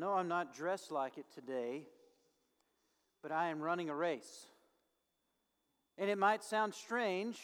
know 0.00 0.14
I'm 0.14 0.28
not 0.28 0.54
dressed 0.54 0.90
like 0.90 1.18
it 1.18 1.26
today, 1.34 1.84
but 3.22 3.30
I 3.30 3.50
am 3.50 3.60
running 3.60 3.90
a 3.90 3.94
race. 3.94 4.46
And 5.98 6.08
it 6.08 6.18
might 6.18 6.42
sound 6.42 6.74
strange 6.74 7.38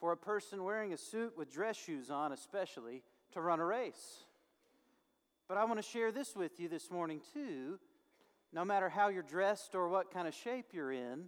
for 0.00 0.12
a 0.12 0.16
person 0.16 0.64
wearing 0.64 0.94
a 0.94 0.96
suit 0.96 1.36
with 1.36 1.52
dress 1.52 1.76
shoes 1.76 2.10
on, 2.10 2.32
especially, 2.32 3.02
to 3.32 3.40
run 3.42 3.60
a 3.60 3.64
race. 3.64 4.24
But 5.46 5.58
I 5.58 5.64
want 5.64 5.78
to 5.78 5.86
share 5.86 6.10
this 6.10 6.34
with 6.34 6.58
you 6.58 6.68
this 6.68 6.90
morning, 6.90 7.20
too. 7.34 7.78
No 8.52 8.64
matter 8.64 8.88
how 8.88 9.08
you're 9.08 9.22
dressed 9.22 9.74
or 9.74 9.88
what 9.88 10.12
kind 10.12 10.26
of 10.26 10.34
shape 10.34 10.68
you're 10.72 10.92
in, 10.92 11.26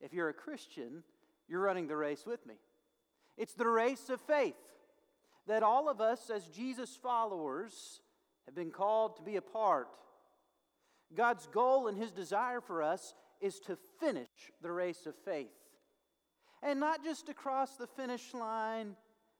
if 0.00 0.14
you're 0.14 0.30
a 0.30 0.34
Christian, 0.34 1.04
you're 1.46 1.60
running 1.60 1.86
the 1.86 1.96
race 1.96 2.24
with 2.26 2.44
me. 2.46 2.54
It's 3.36 3.54
the 3.54 3.68
race 3.68 4.08
of 4.08 4.20
faith 4.22 4.56
that 5.46 5.62
all 5.62 5.90
of 5.90 6.00
us, 6.00 6.30
as 6.30 6.46
Jesus 6.48 6.96
followers, 6.96 8.00
have 8.46 8.54
been 8.54 8.70
called 8.70 9.16
to 9.16 9.22
be 9.22 9.36
a 9.36 9.42
part. 9.42 9.88
God's 11.14 11.46
goal 11.46 11.88
and 11.88 11.96
His 11.96 12.12
desire 12.12 12.60
for 12.60 12.82
us 12.82 13.14
is 13.40 13.60
to 13.60 13.78
finish 14.00 14.52
the 14.62 14.72
race 14.72 15.06
of 15.06 15.14
faith. 15.24 15.48
And 16.62 16.80
not 16.80 17.04
just 17.04 17.26
to 17.26 17.34
cross 17.34 17.76
the 17.76 17.86
finish 17.86 18.32
line 18.32 18.96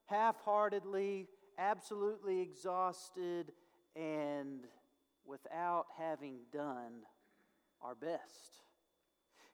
half 0.07 0.37
heartedly, 0.45 1.27
absolutely 1.59 2.41
exhausted, 2.41 3.53
and 3.97 4.67
without 5.27 5.87
having 5.99 6.37
done 6.53 7.03
our 7.81 7.95
best. 7.95 8.61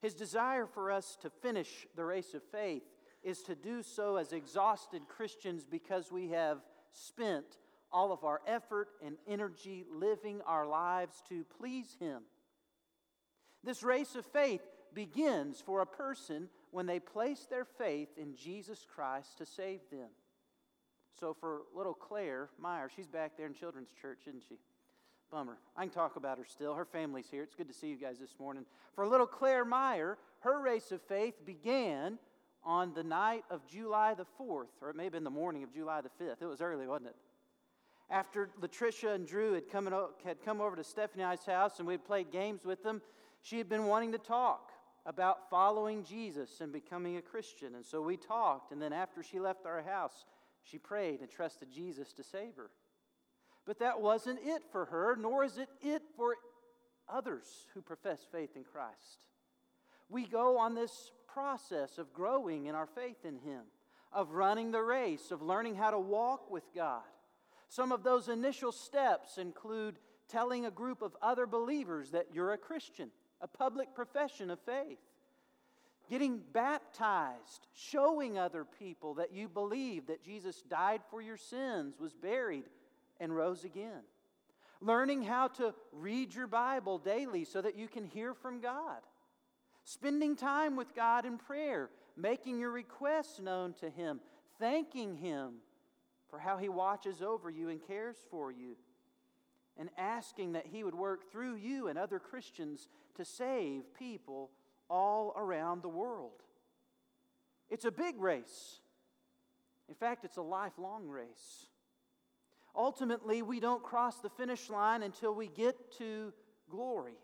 His 0.01 0.14
desire 0.14 0.67
for 0.67 0.91
us 0.91 1.17
to 1.23 1.30
finish 1.30 1.87
the 1.95 2.05
race 2.05 2.34
of 2.34 2.42
faith 2.51 2.83
is 3.23 3.42
to 3.42 3.55
do 3.55 3.83
so 3.83 4.17
as 4.17 4.33
exhausted 4.33 5.03
Christians 5.09 5.64
because 5.64 6.11
we 6.11 6.28
have 6.28 6.59
spent 6.92 7.59
all 7.93 8.12
of 8.12 8.25
our 8.25 8.41
effort 8.47 8.89
and 9.05 9.17
energy 9.27 9.85
living 9.93 10.41
our 10.47 10.67
lives 10.67 11.23
to 11.29 11.45
please 11.59 11.97
Him. 12.01 12.23
This 13.62 13.83
race 13.83 14.15
of 14.15 14.25
faith 14.27 14.62
begins 14.95 15.61
for 15.61 15.81
a 15.81 15.87
person 15.87 16.48
when 16.70 16.87
they 16.87 17.01
place 17.01 17.47
their 17.51 17.64
faith 17.64 18.09
in 18.17 18.34
Jesus 18.34 18.87
Christ 18.95 19.39
to 19.39 19.47
save 19.47 19.81
them. 19.91 20.09
So, 21.19 21.34
for 21.39 21.62
little 21.75 21.95
Claire 21.95 22.48
Meyer, 22.59 22.89
she's 22.95 23.09
back 23.09 23.37
there 23.37 23.47
in 23.47 23.55
Children's 23.55 23.91
Church, 24.01 24.20
isn't 24.27 24.45
she? 24.48 24.57
Bummer. 25.31 25.59
I 25.77 25.83
can 25.83 25.91
talk 25.91 26.17
about 26.17 26.39
her 26.39 26.45
still. 26.45 26.75
Her 26.75 26.84
family's 26.84 27.29
here. 27.31 27.42
It's 27.42 27.55
good 27.55 27.69
to 27.69 27.75
see 27.75 27.89
you 27.89 27.97
guys 27.97 28.19
this 28.19 28.34
morning. 28.39 28.64
For 28.95 29.07
little 29.07 29.27
Claire 29.27 29.64
Meyer, 29.64 30.19
her 30.41 30.61
race 30.61 30.91
of 30.92 31.03
faith 31.03 31.34
began 31.45 32.19
on 32.64 32.95
the 32.95 33.05
night 33.05 33.45
of 33.51 33.67
July 33.67 34.14
the 34.14 34.27
4th, 34.41 34.69
or 34.81 34.91
it 34.91 34.97
may 34.97 35.05
have 35.05 35.12
been 35.12 35.25
the 35.25 35.31
morning 35.31 35.62
of 35.62 35.73
July 35.73 36.01
the 36.01 36.25
5th. 36.25 36.42
It 36.42 36.47
was 36.47 36.61
early, 36.61 36.86
wasn't 36.86 37.11
it? 37.11 37.17
After 38.11 38.50
Latricia 38.61 39.14
and 39.14 39.27
Drew 39.27 39.55
had 39.55 39.69
come, 39.70 39.89
had 40.25 40.42
come 40.44 40.61
over 40.61 40.75
to 40.75 40.83
Stephanie 40.83 41.22
and 41.22 41.33
I's 41.33 41.47
house 41.47 41.78
and 41.78 41.86
we 41.86 41.94
had 41.94 42.05
played 42.05 42.33
games 42.33 42.64
with 42.64 42.83
them, 42.83 43.00
she 43.42 43.58
had 43.58 43.69
been 43.69 43.86
wanting 43.86 44.12
to 44.12 44.19
talk 44.19 44.72
about 45.06 45.48
following 45.48 46.05
Jesus 46.05 46.61
and 46.61 46.72
becoming 46.72 47.17
a 47.17 47.22
Christian. 47.22 47.75
And 47.75 47.84
so 47.84 48.02
we 48.02 48.17
talked, 48.17 48.72
and 48.72 48.83
then 48.83 48.92
after 48.92 49.22
she 49.22 49.41
left 49.41 49.64
our 49.64 49.83
house, 49.83 50.27
she 50.62 50.77
prayed 50.77 51.20
and 51.20 51.30
trusted 51.30 51.70
Jesus 51.72 52.12
to 52.14 52.22
save 52.22 52.56
her. 52.56 52.70
But 53.64 53.78
that 53.78 54.00
wasn't 54.00 54.41
it 54.42 54.62
for 54.70 54.86
her, 54.86 55.17
nor 55.17 55.45
is 55.45 55.56
it 55.56 55.69
it 55.80 56.02
for 56.17 56.36
others 57.08 57.47
who 57.74 57.80
profess 57.80 58.27
faith 58.30 58.56
in 58.56 58.64
Christ. 58.64 59.27
We 60.08 60.27
go 60.27 60.58
on 60.58 60.74
this 60.74 61.12
process 61.33 61.98
of 61.98 62.12
growing 62.12 62.67
in 62.67 62.74
our 62.74 62.86
faith 62.86 63.24
in 63.24 63.36
Him, 63.36 63.62
of 64.12 64.33
running 64.33 64.72
the 64.72 64.83
race, 64.83 65.30
of 65.30 65.42
learning 65.42 65.77
how 65.77 65.92
to 65.92 65.98
walk 65.98 66.50
with 66.50 66.64
God. 66.74 67.02
Some 67.71 67.93
of 67.93 68.03
those 68.03 68.29
initial 68.29 68.73
steps 68.73 69.39
include 69.39 69.99
telling 70.29 70.67
a 70.67 70.71
group 70.71 71.01
of 71.01 71.17
other 71.23 71.47
believers 71.47 72.11
that 72.11 72.27
you're 72.35 72.53
a 72.53 72.59
Christian, 72.59 73.11
a 73.41 73.47
public 73.49 73.95
profession 73.95 74.51
of 74.51 74.59
faith. 74.61 74.99
Getting 76.11 76.41
baptized, 76.53 77.69
showing 77.73 78.37
other 78.37 78.65
people 78.65 79.14
that 79.14 79.33
you 79.33 79.48
believe 79.48 80.09
that 80.09 80.23
Jesus 80.23 80.63
died 80.63 81.01
for 81.11 81.23
your 81.23 81.36
sins, 81.36 81.95
was 81.98 82.13
buried, 82.13 82.64
and 83.20 83.35
rose 83.35 83.63
again. 83.63 84.03
Learning 84.80 85.23
how 85.23 85.47
to 85.48 85.73
read 85.92 86.35
your 86.35 86.48
Bible 86.48 86.98
daily 86.98 87.45
so 87.45 87.63
that 87.63 87.79
you 87.79 87.86
can 87.86 88.05
hear 88.05 88.35
from 88.35 88.61
God 88.61 88.98
spending 89.85 90.36
time 90.36 90.77
with 90.77 90.95
God 90.95 91.25
in 91.25 91.39
prayer, 91.39 91.91
making 92.17 92.59
your 92.59 92.70
requests 92.70 93.41
known 93.41 93.75
to 93.75 93.91
Him, 93.91 94.20
thanking 94.59 95.17
Him 95.17 95.55
for 96.30 96.39
how 96.39 96.57
He 96.57 96.68
watches 96.68 97.23
over 97.23 97.51
you 97.51 97.68
and 97.68 97.85
cares 97.86 98.17
for 98.30 98.51
you, 98.51 98.77
and 99.77 99.91
asking 99.98 100.52
that 100.52 100.67
He 100.67 100.85
would 100.85 100.95
work 100.95 101.30
through 101.30 101.57
you 101.57 101.89
and 101.89 101.98
other 101.98 102.18
Christians 102.18 102.89
to 103.17 103.24
save 103.24 103.95
people 103.98 104.51
all 104.89 105.35
around 105.36 105.83
the 105.83 105.89
world. 105.89 106.42
It's 107.68 107.85
a 107.85 107.92
big 107.92 108.20
race. 108.20 108.80
In 109.89 109.95
fact, 109.95 110.24
it's 110.24 110.36
a 110.36 110.42
lifelong 110.42 111.08
race. 111.08 111.67
Ultimately, 112.77 113.42
we 113.42 113.58
don't 113.61 113.83
cross 113.83 114.20
the 114.20 114.30
finish 114.30 114.70
line 114.70 115.02
until 115.02 115.35
we 115.35 115.48
get 115.48 115.92
to 115.98 116.33
glory. 116.68 117.18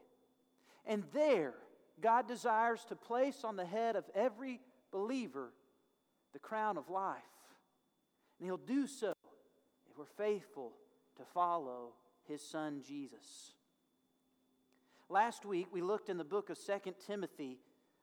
And 0.85 1.05
there, 1.13 1.55
God 2.01 2.29
desires 2.29 2.85
to 2.89 2.97
place 2.97 3.45
on 3.45 3.57
the 3.57 3.65
head 3.65 3.97
of 3.97 4.05
every 4.15 4.61
believer 4.93 5.53
the 6.33 6.39
crown 6.39 6.77
of 6.77 6.89
life. 6.89 7.23
And 8.39 8.47
He'll 8.47 8.57
do 8.57 8.87
so 8.87 9.13
if 9.91 9.99
we're 9.99 10.05
faithful 10.05 10.73
to 11.17 11.25
follow 11.35 11.93
His 12.29 12.43
Son 12.43 12.83
Jesus. 12.87 13.53
Last 15.09 15.45
week, 15.45 15.69
we 15.73 15.83
looked 15.83 16.09
in 16.09 16.19
the 16.19 16.25
book 16.25 16.51
of 16.51 16.59
2 16.59 16.93
Timothy 17.07 17.59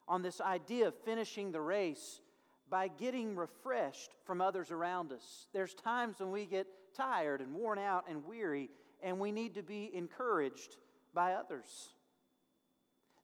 on 0.07 0.21
this 0.21 0.39
idea 0.39 0.87
of 0.87 0.95
finishing 1.05 1.51
the 1.51 1.61
race 1.61 2.21
by 2.69 2.87
getting 2.87 3.35
refreshed 3.35 4.11
from 4.25 4.41
others 4.41 4.71
around 4.71 5.11
us. 5.11 5.47
There's 5.53 5.73
times 5.73 6.19
when 6.19 6.31
we 6.31 6.45
get 6.45 6.65
tired 6.95 7.41
and 7.41 7.53
worn 7.53 7.77
out 7.77 8.05
and 8.09 8.25
weary, 8.25 8.69
and 9.01 9.19
we 9.19 9.31
need 9.31 9.53
to 9.55 9.63
be 9.63 9.91
encouraged 9.93 10.77
by 11.13 11.33
others. 11.33 11.89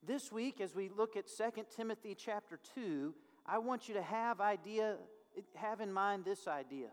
This 0.05 0.31
week, 0.31 0.61
as 0.61 0.75
we 0.75 0.89
look 0.89 1.17
at 1.17 1.25
2 1.27 1.65
Timothy 1.75 2.15
chapter 2.15 2.59
2, 2.75 3.13
I 3.45 3.57
want 3.57 3.87
you 3.87 3.95
to 3.95 4.01
have 4.01 4.39
idea, 4.39 4.97
have 5.55 5.81
in 5.81 5.91
mind 5.91 6.25
this 6.25 6.47
idea. 6.47 6.89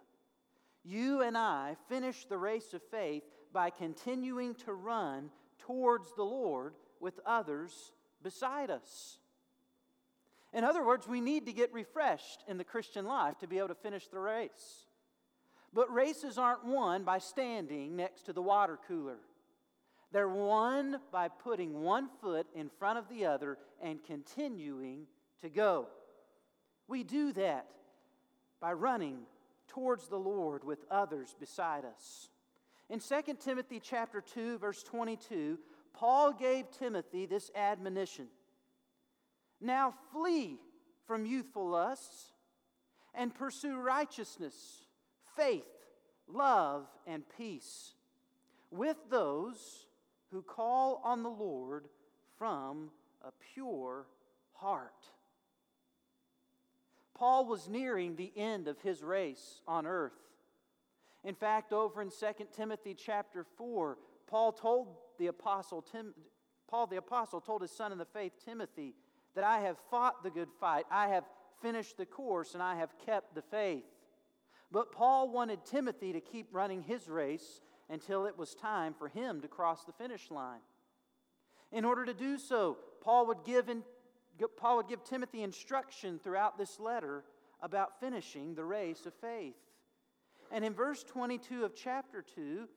You 0.86 1.22
and 1.22 1.36
I 1.36 1.76
finish 1.88 2.24
the 2.24 2.38
race 2.38 2.72
of 2.72 2.82
faith 2.91 3.24
by 3.52 3.70
continuing 3.70 4.54
to 4.66 4.72
run 4.72 5.30
towards 5.58 6.14
the 6.14 6.22
Lord 6.22 6.74
with 7.00 7.19
others 7.26 7.92
beside 8.22 8.70
us. 8.70 9.19
In 10.52 10.64
other 10.64 10.84
words, 10.84 11.08
we 11.08 11.20
need 11.20 11.47
to 11.47 11.52
get 11.52 11.72
refreshed 11.72 12.44
in 12.47 12.56
the 12.56 12.64
Christian 12.64 13.04
life 13.04 13.38
to 13.38 13.48
be 13.48 13.58
able 13.58 13.69
to 13.69 13.74
finish 13.74 14.06
the 14.06 14.20
race. 14.20 14.86
But 15.72 15.92
races 15.92 16.38
aren't 16.38 16.64
won 16.64 17.03
by 17.03 17.18
standing 17.18 17.97
next 17.97 18.26
to 18.26 18.32
the 18.32 18.42
water 18.42 18.78
cooler 18.86 19.18
they're 20.12 20.28
won 20.28 20.98
by 21.12 21.28
putting 21.28 21.82
one 21.82 22.08
foot 22.22 22.47
in 22.54 22.70
front 22.78 22.98
of 22.98 23.08
the 23.08 23.26
other 23.26 23.58
and 23.82 24.03
continuing 24.03 25.06
to 25.42 25.50
go. 25.50 25.88
We 26.88 27.03
do 27.03 27.32
that 27.32 27.66
by 28.60 28.72
running 28.72 29.18
towards 29.69 30.09
the 30.09 30.19
Lord 30.19 30.65
with 30.65 30.84
others 30.91 31.34
beside 31.38 31.84
us. 31.84 32.28
In 32.88 33.00
2 33.00 33.34
Timothy 33.41 33.81
chapter 33.81 34.21
2 34.21 34.59
verse 34.59 34.82
22, 34.82 35.59
Paul 35.93 36.32
gave 36.32 36.71
Timothy 36.71 37.27
this 37.27 37.50
admonition. 37.54 38.28
Now 39.60 39.94
flee 40.12 40.59
from 41.06 41.27
youthful 41.27 41.69
lusts 41.69 42.32
and 43.15 43.34
pursue 43.34 43.77
righteousness, 43.77 44.54
faith, 45.37 45.65
love, 46.28 46.87
and 47.06 47.25
peace 47.37 47.94
with 48.71 48.97
those 49.10 49.87
who 50.31 50.43
call 50.43 51.00
on 51.04 51.22
the 51.22 51.31
Lord 51.31 51.86
from 52.36 52.91
a 53.22 53.30
pure 53.54 54.07
heart. 54.53 55.07
Paul 57.16 57.47
was 57.47 57.66
nearing 57.66 58.15
the 58.15 58.30
end 58.36 58.68
of 58.68 58.78
his 58.80 59.03
race 59.03 59.63
on 59.66 59.86
earth. 59.86 60.13
In 61.24 61.34
fact, 61.34 61.72
over 61.72 62.03
in 62.03 62.10
2 62.10 62.27
Timothy 62.54 62.95
chapter 62.95 63.45
4, 63.57 63.97
Paul 64.27 64.53
told 64.53 64.89
the 65.18 65.28
apostle 65.28 65.80
Tim, 65.80 66.13
Paul 66.68 66.86
the 66.86 66.98
apostle 66.98 67.41
told 67.41 67.63
his 67.63 67.71
son 67.71 67.91
in 67.91 67.97
the 67.97 68.04
faith 68.04 68.33
Timothy 68.45 68.95
that 69.34 69.45
I 69.45 69.60
have 69.60 69.78
fought 69.91 70.22
the 70.22 70.30
good 70.30 70.51
fight, 70.60 70.84
I 70.91 71.09
have 71.09 71.24
finished 71.63 71.97
the 71.97 72.04
course, 72.04 72.53
and 72.53 72.63
I 72.63 72.77
have 72.77 72.91
kept 72.98 73.34
the 73.34 73.42
faith. 73.42 73.84
But 74.71 74.92
Paul 74.92 75.30
wanted 75.30 75.65
Timothy 75.65 76.12
to 76.12 76.21
keep 76.21 76.48
running 76.53 76.83
his 76.83 77.09
race 77.09 77.62
until 77.89 78.27
it 78.27 78.36
was 78.36 78.54
time 78.54 78.92
for 78.92 79.09
him 79.09 79.41
to 79.41 79.48
cross 79.48 79.84
the 79.84 79.92
finish 79.92 80.30
line. 80.30 80.60
In 81.72 81.84
order 81.84 82.04
to 82.04 82.15
do 82.15 82.36
so, 82.36 82.77
Paul 83.01 83.27
would 83.28 83.45
give, 83.45 83.69
in, 83.69 83.84
Paul 84.56 84.77
would 84.77 84.88
give 84.88 85.04
Timothy 85.04 85.42
instruction 85.42 86.18
throughout 86.22 86.59
this 86.59 86.78
letter 86.78 87.24
about 87.62 88.00
finishing 88.00 88.54
the 88.54 88.65
race 88.65 89.06
of 89.06 89.15
faith. 89.15 89.56
And 90.53 90.65
in 90.65 90.74
verse 90.74 91.03
22 91.03 91.65
of 91.65 91.74
chapter 91.74 92.22
2, 92.34 92.68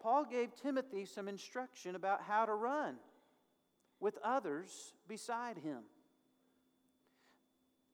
Paul 0.00 0.24
gave 0.24 0.54
Timothy 0.54 1.04
some 1.04 1.28
instruction 1.28 1.94
about 1.94 2.22
how 2.22 2.44
to 2.44 2.54
run 2.54 2.96
with 4.00 4.18
others 4.22 4.94
beside 5.08 5.58
him. 5.58 5.78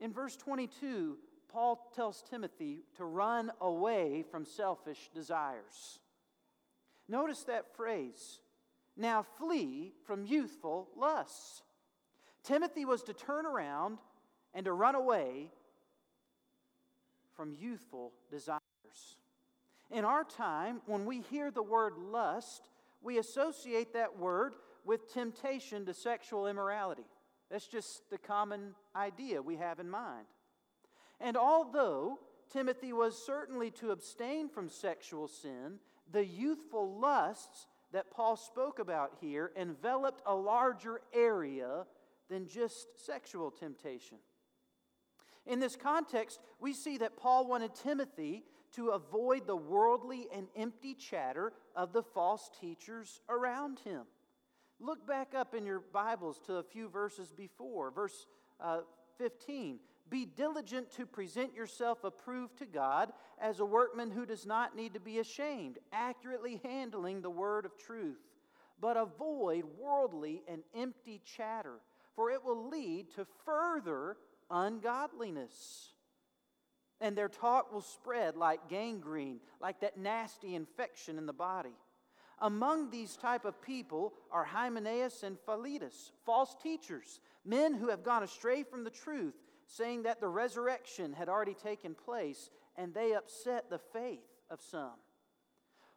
In 0.00 0.12
verse 0.12 0.36
22, 0.36 1.18
Paul 1.48 1.90
tells 1.94 2.22
Timothy 2.22 2.84
to 2.96 3.04
run 3.04 3.52
away 3.60 4.24
from 4.30 4.44
selfish 4.44 5.10
desires. 5.14 5.98
Notice 7.08 7.42
that 7.44 7.76
phrase. 7.76 8.40
Now 8.96 9.22
flee 9.22 9.92
from 10.06 10.24
youthful 10.24 10.88
lusts. 10.96 11.62
Timothy 12.42 12.84
was 12.84 13.02
to 13.04 13.12
turn 13.12 13.46
around 13.46 13.98
and 14.54 14.64
to 14.64 14.72
run 14.72 14.94
away 14.94 15.50
from 17.36 17.54
youthful 17.54 18.12
desires. 18.30 18.60
In 19.90 20.04
our 20.04 20.24
time, 20.24 20.80
when 20.86 21.04
we 21.04 21.20
hear 21.20 21.50
the 21.50 21.62
word 21.62 21.94
lust, 21.98 22.68
we 23.02 23.18
associate 23.18 23.92
that 23.94 24.18
word 24.18 24.54
with 24.84 25.12
temptation 25.12 25.84
to 25.86 25.94
sexual 25.94 26.46
immorality. 26.46 27.06
That's 27.50 27.66
just 27.66 28.08
the 28.10 28.18
common 28.18 28.74
idea 28.94 29.42
we 29.42 29.56
have 29.56 29.80
in 29.80 29.90
mind. 29.90 30.26
And 31.20 31.36
although 31.36 32.18
Timothy 32.52 32.92
was 32.92 33.20
certainly 33.20 33.70
to 33.72 33.90
abstain 33.90 34.48
from 34.48 34.68
sexual 34.68 35.28
sin, 35.28 35.78
the 36.10 36.24
youthful 36.24 36.98
lusts 36.98 37.66
that 37.92 38.10
Paul 38.10 38.36
spoke 38.36 38.78
about 38.78 39.16
here 39.20 39.50
enveloped 39.56 40.22
a 40.26 40.34
larger 40.34 41.00
area 41.12 41.86
than 42.30 42.46
just 42.46 42.86
sexual 43.04 43.50
temptation. 43.50 44.18
In 45.46 45.58
this 45.58 45.76
context, 45.76 46.40
we 46.60 46.72
see 46.72 46.98
that 46.98 47.16
Paul 47.16 47.46
wanted 47.46 47.74
Timothy 47.74 48.44
to 48.76 48.90
avoid 48.90 49.46
the 49.46 49.56
worldly 49.56 50.28
and 50.34 50.46
empty 50.56 50.94
chatter 50.94 51.52
of 51.74 51.92
the 51.92 52.02
false 52.02 52.48
teachers 52.60 53.20
around 53.28 53.80
him. 53.80 54.02
Look 54.78 55.06
back 55.06 55.34
up 55.34 55.54
in 55.54 55.66
your 55.66 55.80
Bibles 55.92 56.40
to 56.46 56.54
a 56.54 56.62
few 56.62 56.88
verses 56.88 57.32
before, 57.32 57.90
verse 57.90 58.26
uh, 58.60 58.80
15. 59.18 59.80
Be 60.08 60.24
diligent 60.24 60.90
to 60.92 61.06
present 61.06 61.54
yourself 61.54 62.02
approved 62.02 62.58
to 62.58 62.66
God 62.66 63.12
as 63.40 63.60
a 63.60 63.64
workman 63.64 64.10
who 64.10 64.24
does 64.24 64.46
not 64.46 64.74
need 64.74 64.94
to 64.94 65.00
be 65.00 65.18
ashamed, 65.18 65.78
accurately 65.92 66.60
handling 66.64 67.20
the 67.20 67.30
word 67.30 67.64
of 67.64 67.76
truth. 67.76 68.18
But 68.80 68.96
avoid 68.96 69.64
worldly 69.78 70.42
and 70.48 70.62
empty 70.74 71.20
chatter, 71.24 71.80
for 72.20 72.30
it 72.30 72.44
will 72.44 72.68
lead 72.68 73.06
to 73.14 73.26
further 73.46 74.14
ungodliness. 74.50 75.94
And 77.00 77.16
their 77.16 77.30
talk 77.30 77.72
will 77.72 77.80
spread 77.80 78.36
like 78.36 78.68
gangrene, 78.68 79.40
like 79.58 79.80
that 79.80 79.96
nasty 79.96 80.54
infection 80.54 81.16
in 81.16 81.24
the 81.24 81.32
body. 81.32 81.72
Among 82.38 82.90
these 82.90 83.16
type 83.16 83.46
of 83.46 83.62
people 83.62 84.12
are 84.30 84.44
Hymenaeus 84.44 85.22
and 85.22 85.38
Philetus, 85.46 86.12
false 86.26 86.54
teachers, 86.62 87.20
men 87.42 87.72
who 87.72 87.88
have 87.88 88.04
gone 88.04 88.22
astray 88.22 88.64
from 88.64 88.84
the 88.84 88.90
truth 88.90 89.40
saying 89.66 90.02
that 90.02 90.20
the 90.20 90.28
resurrection 90.28 91.14
had 91.14 91.30
already 91.30 91.54
taken 91.54 91.94
place, 91.94 92.50
and 92.76 92.92
they 92.92 93.14
upset 93.14 93.70
the 93.70 93.80
faith 93.94 94.28
of 94.50 94.60
some. 94.60 94.98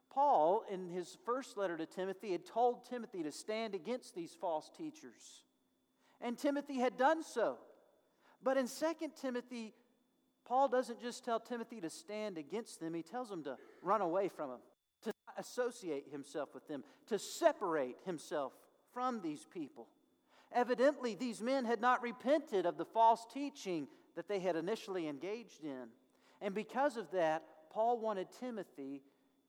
Paul, 0.09 0.63
in 0.71 0.87
his 0.87 1.17
first 1.25 1.57
letter 1.57 1.75
to 1.75 1.85
Timothy, 1.85 2.31
had 2.31 2.45
told 2.45 2.85
Timothy 2.85 3.23
to 3.23 3.31
stand 3.33 3.75
against 3.75 4.15
these 4.15 4.37
false 4.39 4.71
teachers. 4.77 5.43
And 6.23 6.37
Timothy 6.37 6.79
had 6.79 6.97
done 6.97 7.21
so. 7.21 7.57
But 8.41 8.57
in 8.57 8.67
2 8.67 9.11
Timothy, 9.21 9.73
Paul 10.45 10.69
doesn't 10.69 11.01
just 11.01 11.23
tell 11.23 11.39
Timothy 11.39 11.81
to 11.81 11.89
stand 11.89 12.37
against 12.37 12.79
them, 12.79 12.93
he 12.93 13.03
tells 13.03 13.29
him 13.29 13.43
to 13.43 13.57
run 13.81 14.01
away 14.01 14.29
from 14.29 14.49
them, 14.49 14.59
to 15.03 15.13
associate 15.37 16.05
himself 16.11 16.49
with 16.53 16.67
them, 16.67 16.83
to 17.07 17.19
separate 17.19 17.97
himself 18.05 18.53
from 18.93 19.21
these 19.21 19.45
people. 19.53 19.87
Evidently, 20.51 21.15
these 21.15 21.41
men 21.41 21.65
had 21.65 21.81
not 21.81 22.01
repented 22.01 22.65
of 22.65 22.77
the 22.77 22.85
false 22.85 23.25
teaching 23.33 23.87
that 24.15 24.27
they 24.27 24.39
had 24.39 24.55
initially 24.55 25.07
engaged 25.07 25.63
in. 25.63 25.87
And 26.41 26.53
because 26.53 26.97
of 26.97 27.11
that, 27.11 27.43
Paul 27.71 27.99
wanted 27.99 28.27
Timothy 28.39 29.01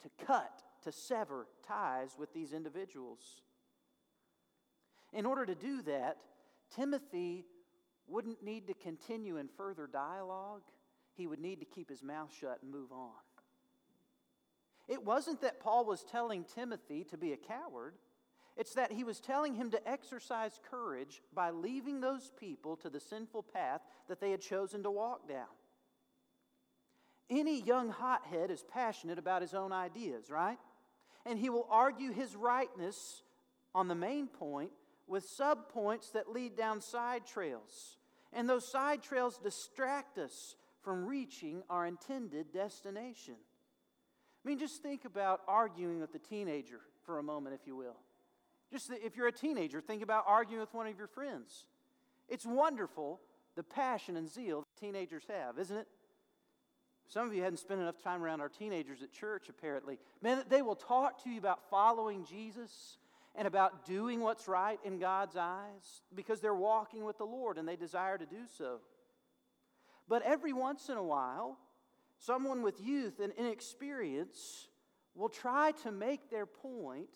to 0.03 0.25
cut, 0.25 0.63
to 0.83 0.93
sever 0.93 1.47
ties 1.67 2.17
with 2.19 2.33
these 2.33 2.53
individuals. 2.53 3.43
In 5.13 5.27
order 5.27 5.45
to 5.45 5.55
do 5.55 5.83
that, 5.83 6.17
Timothy 6.77 7.45
wouldn't 8.07 8.43
need 8.43 8.67
to 8.67 8.75
continue 8.75 9.37
in 9.37 9.49
further 9.49 9.87
dialogue. 9.87 10.63
He 11.15 11.27
would 11.27 11.41
need 11.41 11.61
to 11.61 11.67
keep 11.67 11.89
his 11.89 12.03
mouth 12.03 12.31
shut 12.39 12.59
and 12.63 12.71
move 12.71 12.93
on. 12.93 13.13
It 14.89 15.05
wasn't 15.05 15.41
that 15.41 15.61
Paul 15.61 15.85
was 15.85 16.05
telling 16.05 16.45
Timothy 16.45 17.05
to 17.05 17.17
be 17.17 17.33
a 17.33 17.37
coward. 17.37 17.95
It's 18.57 18.75
that 18.75 18.93
he 18.93 19.03
was 19.03 19.19
telling 19.19 19.55
him 19.55 19.71
to 19.71 19.89
exercise 19.89 20.61
courage 20.71 21.23
by 21.33 21.51
leaving 21.51 22.01
those 22.01 22.31
people 22.39 22.77
to 22.77 22.91
the 22.91 23.01
sinful 23.01 23.45
path 23.45 23.81
that 24.09 24.21
they 24.21 24.31
had 24.31 24.41
chosen 24.41 24.83
to 24.83 24.91
walk 24.91 25.29
down. 25.29 25.47
Any 27.31 27.63
young 27.63 27.89
hothead 27.89 28.51
is 28.51 28.63
passionate 28.63 29.19
about 29.19 29.43
his 29.43 29.55
own 29.55 29.73
ideas, 29.73 30.31
right? 30.31 30.59
And 31.25 31.39
he 31.39 31.49
will 31.49 31.67
argue 31.71 32.13
his 32.13 32.37
rightness 32.37 33.23
on 33.75 33.89
the 33.89 33.95
main 33.95 34.29
point 34.29 34.71
with 35.07 35.29
subpoints 35.29 36.13
that 36.13 36.31
lead 36.31 36.57
down 36.57 36.81
side 36.81 37.27
trails. 37.27 37.99
And 38.33 38.49
those 38.49 38.67
side 38.67 39.03
trails 39.03 39.39
distract 39.39 40.19
us 40.19 40.57
from 40.83 41.07
reaching 41.07 41.63
our 41.71 41.87
intended 41.87 42.53
destination. 42.53 43.35
I 44.45 44.49
mean, 44.49 44.59
just 44.59 44.83
think 44.83 45.05
about 45.05 45.41
arguing 45.49 46.01
with 46.01 46.15
a 46.15 46.19
teenager 46.19 46.81
for 47.05 47.19
a 47.19 47.23
moment, 47.23 47.55
if 47.59 47.67
you 47.67 47.77
will. 47.77 47.97
Just 48.73 48.91
if 48.91 49.17
you're 49.17 49.29
a 49.29 49.33
teenager, 49.33 49.81
think 49.81 50.03
about 50.03 50.25
arguing 50.27 50.61
with 50.61 50.75
one 50.75 50.87
of 50.87 50.99
your 50.99 51.07
friends. 51.07 51.67
It's 52.29 52.45
wonderful 52.45 53.21
the 53.57 53.63
passion 53.63 54.17
and 54.17 54.29
zeal 54.29 54.63
that 54.63 54.81
teenagers 54.81 55.25
have, 55.29 55.59
isn't 55.59 55.77
it? 55.77 55.87
Some 57.07 57.27
of 57.27 57.35
you 57.35 57.43
hadn't 57.43 57.59
spent 57.59 57.81
enough 57.81 58.03
time 58.03 58.23
around 58.23 58.41
our 58.41 58.49
teenagers 58.49 59.03
at 59.03 59.13
church, 59.13 59.49
apparently. 59.49 59.99
Man, 60.23 60.43
they 60.49 60.63
will 60.63 60.75
talk 60.75 61.23
to 61.25 61.31
you 61.31 61.39
about 61.39 61.71
following 61.71 62.25
Jesus 62.25 62.99
and 63.35 63.49
about 63.49 63.85
doing 63.85 64.21
what's 64.21 64.47
right 64.47 64.79
in 64.85 64.99
God's 64.99 65.37
eyes 65.37 66.03
because 66.15 66.41
they're 66.41 66.55
walking 66.55 67.05
with 67.05 67.19
the 67.19 67.25
Lord 67.25 67.59
and 67.59 67.67
they 67.67 67.77
desire 67.77 68.17
to 68.17 68.27
do 68.27 68.43
so. 68.57 68.79
But 70.09 70.23
every 70.23 70.53
once 70.53 70.89
in 70.89 70.97
a 70.97 71.03
while, 71.03 71.59
someone 72.19 72.63
with 72.63 72.81
youth 72.81 73.21
and 73.21 73.33
inexperience 73.37 74.69
will 75.15 75.29
try 75.29 75.73
to 75.83 75.91
make 75.91 76.31
their 76.31 76.47
point 76.47 77.09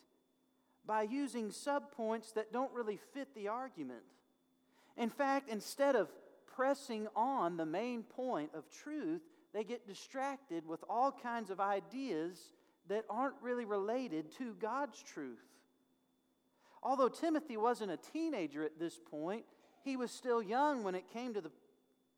by 0.86 1.02
using 1.02 1.50
subpoints 1.50 2.32
that 2.34 2.52
don't 2.52 2.72
really 2.72 2.98
fit 3.12 3.28
the 3.34 3.48
argument. 3.48 4.02
In 4.96 5.10
fact, 5.10 5.50
instead 5.50 5.94
of 5.94 6.08
pressing 6.46 7.06
on 7.14 7.56
the 7.56 7.66
main 7.66 8.02
point 8.02 8.50
of 8.54 8.68
truth, 8.70 9.20
they 9.52 9.64
get 9.64 9.86
distracted 9.86 10.66
with 10.66 10.82
all 10.88 11.12
kinds 11.12 11.50
of 11.50 11.60
ideas 11.60 12.52
that 12.88 13.04
aren't 13.08 13.34
really 13.42 13.64
related 13.64 14.32
to 14.38 14.54
God's 14.54 15.00
truth. 15.02 15.44
Although 16.82 17.08
Timothy 17.08 17.56
wasn't 17.56 17.90
a 17.90 17.96
teenager 17.96 18.62
at 18.64 18.78
this 18.78 18.98
point, 19.10 19.44
he 19.82 19.96
was 19.96 20.10
still 20.10 20.42
young 20.42 20.84
when 20.84 20.94
it 20.94 21.12
came 21.12 21.34
to 21.34 21.40
the 21.40 21.50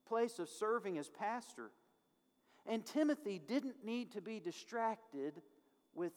place 0.06 0.38
of 0.38 0.48
serving 0.48 0.98
as 0.98 1.08
pastor. 1.08 1.70
And 2.66 2.84
Timothy 2.84 3.40
didn't 3.46 3.84
need 3.84 4.12
to 4.12 4.20
be 4.20 4.40
distracted 4.40 5.40
with 5.94 6.12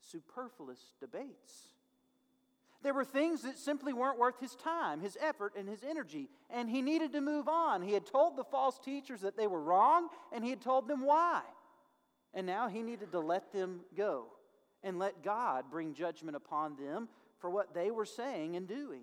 superfluous 0.00 0.94
debates. 1.00 1.68
There 2.82 2.92
were 2.92 3.04
things 3.04 3.42
that 3.42 3.56
simply 3.56 3.94
weren't 3.94 4.18
worth 4.18 4.38
his 4.40 4.54
time, 4.56 5.00
his 5.00 5.16
effort, 5.18 5.54
and 5.56 5.66
his 5.66 5.82
energy, 5.82 6.28
and 6.50 6.68
he 6.68 6.82
needed 6.82 7.12
to 7.12 7.22
move 7.22 7.48
on. 7.48 7.80
He 7.80 7.94
had 7.94 8.04
told 8.04 8.36
the 8.36 8.44
false 8.44 8.78
teachers 8.78 9.22
that 9.22 9.38
they 9.38 9.46
were 9.46 9.62
wrong, 9.62 10.08
and 10.32 10.44
he 10.44 10.50
had 10.50 10.60
told 10.60 10.86
them 10.86 11.00
why. 11.00 11.40
And 12.34 12.46
now 12.46 12.68
he 12.68 12.82
needed 12.82 13.12
to 13.12 13.20
let 13.20 13.52
them 13.52 13.80
go 13.96 14.26
and 14.84 14.98
let 14.98 15.24
God 15.24 15.64
bring 15.70 15.94
judgment 15.94 16.36
upon 16.36 16.76
them 16.76 17.08
for 17.38 17.50
what 17.50 17.74
they 17.74 17.90
were 17.90 18.04
saying 18.04 18.54
and 18.54 18.68
doing. 18.68 19.02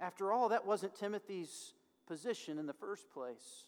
After 0.00 0.32
all, 0.32 0.50
that 0.50 0.66
wasn't 0.66 0.94
Timothy's 0.94 1.72
position 2.06 2.58
in 2.58 2.66
the 2.66 2.72
first 2.72 3.10
place. 3.10 3.64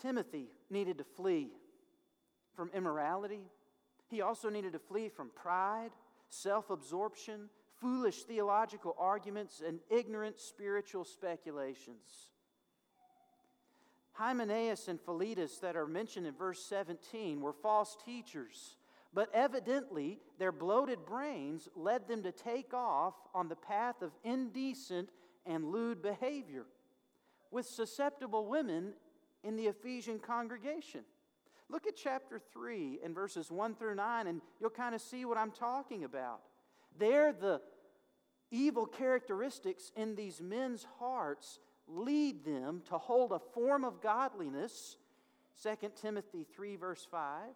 Timothy 0.00 0.50
needed 0.70 0.98
to 0.98 1.04
flee 1.04 1.48
from 2.54 2.70
immorality. 2.74 3.40
He 4.08 4.20
also 4.20 4.50
needed 4.50 4.72
to 4.74 4.78
flee 4.78 5.08
from 5.08 5.30
pride, 5.34 5.90
self 6.28 6.70
absorption, 6.70 7.48
foolish 7.80 8.22
theological 8.22 8.94
arguments, 8.98 9.62
and 9.66 9.80
ignorant 9.90 10.38
spiritual 10.38 11.04
speculations. 11.04 12.30
Hymenaeus 14.16 14.88
and 14.88 15.00
Philetus, 15.00 15.58
that 15.58 15.76
are 15.76 15.86
mentioned 15.86 16.26
in 16.26 16.34
verse 16.34 16.62
17, 16.64 17.40
were 17.40 17.52
false 17.52 17.96
teachers, 18.04 18.76
but 19.12 19.28
evidently 19.34 20.20
their 20.38 20.52
bloated 20.52 21.04
brains 21.04 21.68
led 21.76 22.08
them 22.08 22.22
to 22.22 22.32
take 22.32 22.72
off 22.72 23.14
on 23.34 23.48
the 23.48 23.56
path 23.56 24.02
of 24.02 24.12
indecent 24.24 25.10
and 25.44 25.66
lewd 25.66 26.02
behavior 26.02 26.66
with 27.50 27.66
susceptible 27.66 28.46
women 28.46 28.94
in 29.44 29.56
the 29.56 29.66
Ephesian 29.66 30.18
congregation. 30.18 31.02
Look 31.68 31.86
at 31.86 31.96
chapter 31.96 32.40
3 32.52 33.00
and 33.04 33.14
verses 33.14 33.50
1 33.50 33.74
through 33.74 33.96
9, 33.96 34.26
and 34.26 34.40
you'll 34.60 34.70
kind 34.70 34.94
of 34.94 35.00
see 35.00 35.24
what 35.24 35.36
I'm 35.36 35.50
talking 35.50 36.04
about. 36.04 36.40
There, 36.98 37.32
the 37.32 37.60
evil 38.50 38.86
characteristics 38.86 39.90
in 39.96 40.14
these 40.14 40.40
men's 40.40 40.86
hearts 40.98 41.58
lead 41.88 42.44
them 42.44 42.82
to 42.88 42.98
hold 42.98 43.32
a 43.32 43.38
form 43.38 43.84
of 43.84 44.00
godliness, 44.00 44.96
2 45.62 45.90
Timothy 46.00 46.46
3, 46.54 46.76
verse 46.76 47.06
5, 47.10 47.50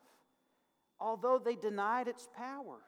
although 0.98 1.38
they 1.38 1.56
denied 1.56 2.08
its 2.08 2.28
power. 2.36 2.78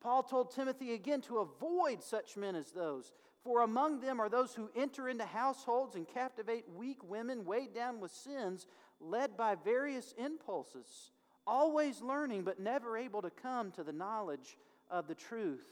Paul 0.00 0.22
told 0.22 0.50
Timothy 0.50 0.92
again 0.92 1.20
to 1.22 1.38
avoid 1.38 2.02
such 2.02 2.36
men 2.36 2.54
as 2.56 2.72
those, 2.72 3.12
for 3.42 3.62
among 3.62 4.00
them 4.00 4.20
are 4.20 4.28
those 4.28 4.54
who 4.54 4.70
enter 4.74 5.08
into 5.08 5.24
households 5.24 5.96
and 5.96 6.08
captivate 6.08 6.64
weak 6.74 7.02
women 7.02 7.44
weighed 7.44 7.74
down 7.74 8.00
with 8.00 8.10
sins, 8.10 8.66
led 9.00 9.36
by 9.36 9.54
various 9.54 10.14
impulses, 10.16 11.10
always 11.46 12.00
learning 12.00 12.42
but 12.42 12.60
never 12.60 12.96
able 12.96 13.22
to 13.22 13.30
come 13.30 13.70
to 13.72 13.82
the 13.82 13.92
knowledge 13.92 14.56
of 14.90 15.08
the 15.08 15.14
truth. 15.14 15.66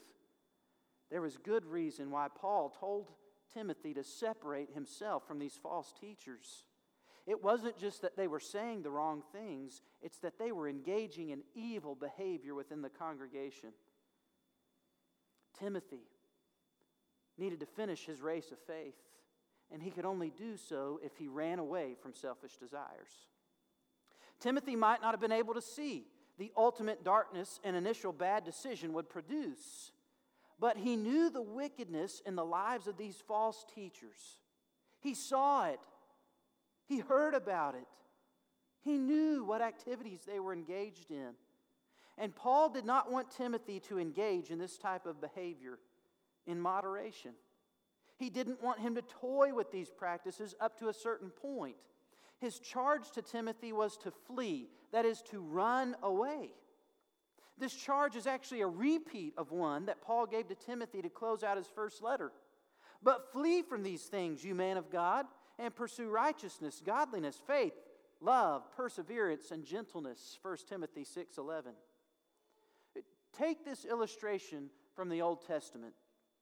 There 1.11 1.23
was 1.23 1.37
good 1.37 1.65
reason 1.67 2.11
why 2.11 2.29
Paul 2.35 2.71
told 2.71 3.11
Timothy 3.55 3.95
to 3.95 4.05
separate 4.05 4.71
himself 4.73 5.27
from 5.27 5.39
these 5.39 5.59
false 5.63 5.93
teachers. 6.01 6.65
It 7.27 7.43
wasn't 7.43 7.79
just 7.79 8.03
that 8.03 8.17
they 8.17 8.27
were 8.27 8.41
saying 8.41 8.83
the 8.83 8.91
wrong 8.91 9.23
things, 9.33 9.83
it's 10.01 10.19
that 10.19 10.39
they 10.39 10.51
were 10.51 10.69
engaging 10.69 11.31
in 11.31 11.43
evil 11.55 11.95
behavior 11.95 12.55
within 12.55 12.83
the 12.83 12.89
congregation. 12.89 13.71
Timothy 15.59 16.09
needed 17.39 17.61
to 17.61 17.67
finish 17.67 18.05
his 18.05 18.21
race 18.21 18.51
of 18.51 18.59
faith, 18.67 18.97
and 19.71 19.83
he 19.83 19.91
could 19.91 20.05
only 20.05 20.31
do 20.31 20.57
so 20.57 20.99
if 21.03 21.17
he 21.17 21.29
ran 21.29 21.59
away 21.59 21.95
from 22.01 22.13
selfish 22.13 22.57
desires. 22.57 23.29
Timothy 24.41 24.75
might 24.75 25.01
not 25.01 25.13
have 25.13 25.21
been 25.21 25.31
able 25.31 25.55
to 25.55 25.63
see 25.63 26.07
the 26.39 26.51
ultimate 26.57 27.05
darkness 27.05 27.61
an 27.63 27.75
initial 27.75 28.13
bad 28.13 28.45
decision 28.45 28.93
would 28.95 29.09
produce, 29.09 29.93
but 30.62 30.76
he 30.76 30.95
knew 30.95 31.28
the 31.28 31.42
wickedness 31.42 32.23
in 32.25 32.37
the 32.37 32.45
lives 32.45 32.87
of 32.87 32.97
these 32.97 33.16
false 33.26 33.66
teachers. 33.75 34.38
He 35.00 35.12
saw 35.12 35.66
it, 35.66 35.81
he 36.87 37.00
heard 37.00 37.35
about 37.35 37.75
it, 37.75 37.88
he 38.85 38.97
knew 38.97 39.45
what 39.45 39.61
activities 39.61 40.21
they 40.25 40.38
were 40.38 40.52
engaged 40.52 41.11
in. 41.11 41.31
And 42.16 42.37
Paul 42.37 42.71
did 42.71 42.85
not 42.85 43.11
want 43.11 43.33
Timothy 43.33 43.81
to 43.88 43.99
engage 43.99 44.50
in 44.50 44.61
this 44.61 44.78
type 44.78 45.04
of 45.04 45.21
behavior 45.21 45.81
in 46.47 46.61
moderation. 46.61 47.33
He 48.16 48.31
didn't 48.31 48.62
want 48.62 48.78
him 48.78 48.95
to 48.95 49.02
toy 49.02 49.52
with 49.52 49.73
these 49.73 49.90
practices 49.90 50.54
up 50.61 50.78
to 50.78 50.88
a 50.88 50.95
certain 50.95 51.31
point. 51.31 51.75
His 52.38 52.61
charge 52.61 53.11
to 53.12 53.23
Timothy 53.23 53.73
was 53.73 53.97
to 53.99 54.12
flee, 54.12 54.69
that 54.92 55.04
is, 55.04 55.23
to 55.23 55.40
run 55.40 55.97
away. 56.04 56.50
This 57.59 57.75
charge 57.75 58.17
is 58.17 58.27
actually 58.27 58.63
a 58.63 58.67
repeat 58.67 59.35
of 59.37 59.53
one 59.53 59.87
that 59.87 60.01
Paul 60.03 60.27
gave 60.27 60.49
to 60.49 60.55
Timothy 60.55 61.03
to 61.03 61.09
close 61.09 61.43
out 61.45 61.57
his 61.57 61.69
first 61.69 62.03
letter. 62.03 62.33
But 63.03 63.33
flee 63.33 63.63
from 63.63 63.83
these 63.83 64.05
things, 64.05 64.45
you 64.45 64.55
man 64.55 64.77
of 64.77 64.91
God, 64.91 65.27
and 65.59 65.75
pursue 65.75 66.09
righteousness, 66.09 66.83
godliness, 66.85 67.41
faith, 67.47 67.75
love, 68.21 68.71
perseverance, 68.77 69.51
and 69.51 69.65
gentleness. 69.65 70.39
1 70.43 70.69
Timothy 70.69 71.05
6:11. 71.05 71.75
Take 73.33 73.65
this 73.65 73.85
illustration 73.85 74.71
from 74.95 75.09
the 75.09 75.23
Old 75.23 75.47
Testament 75.47 75.95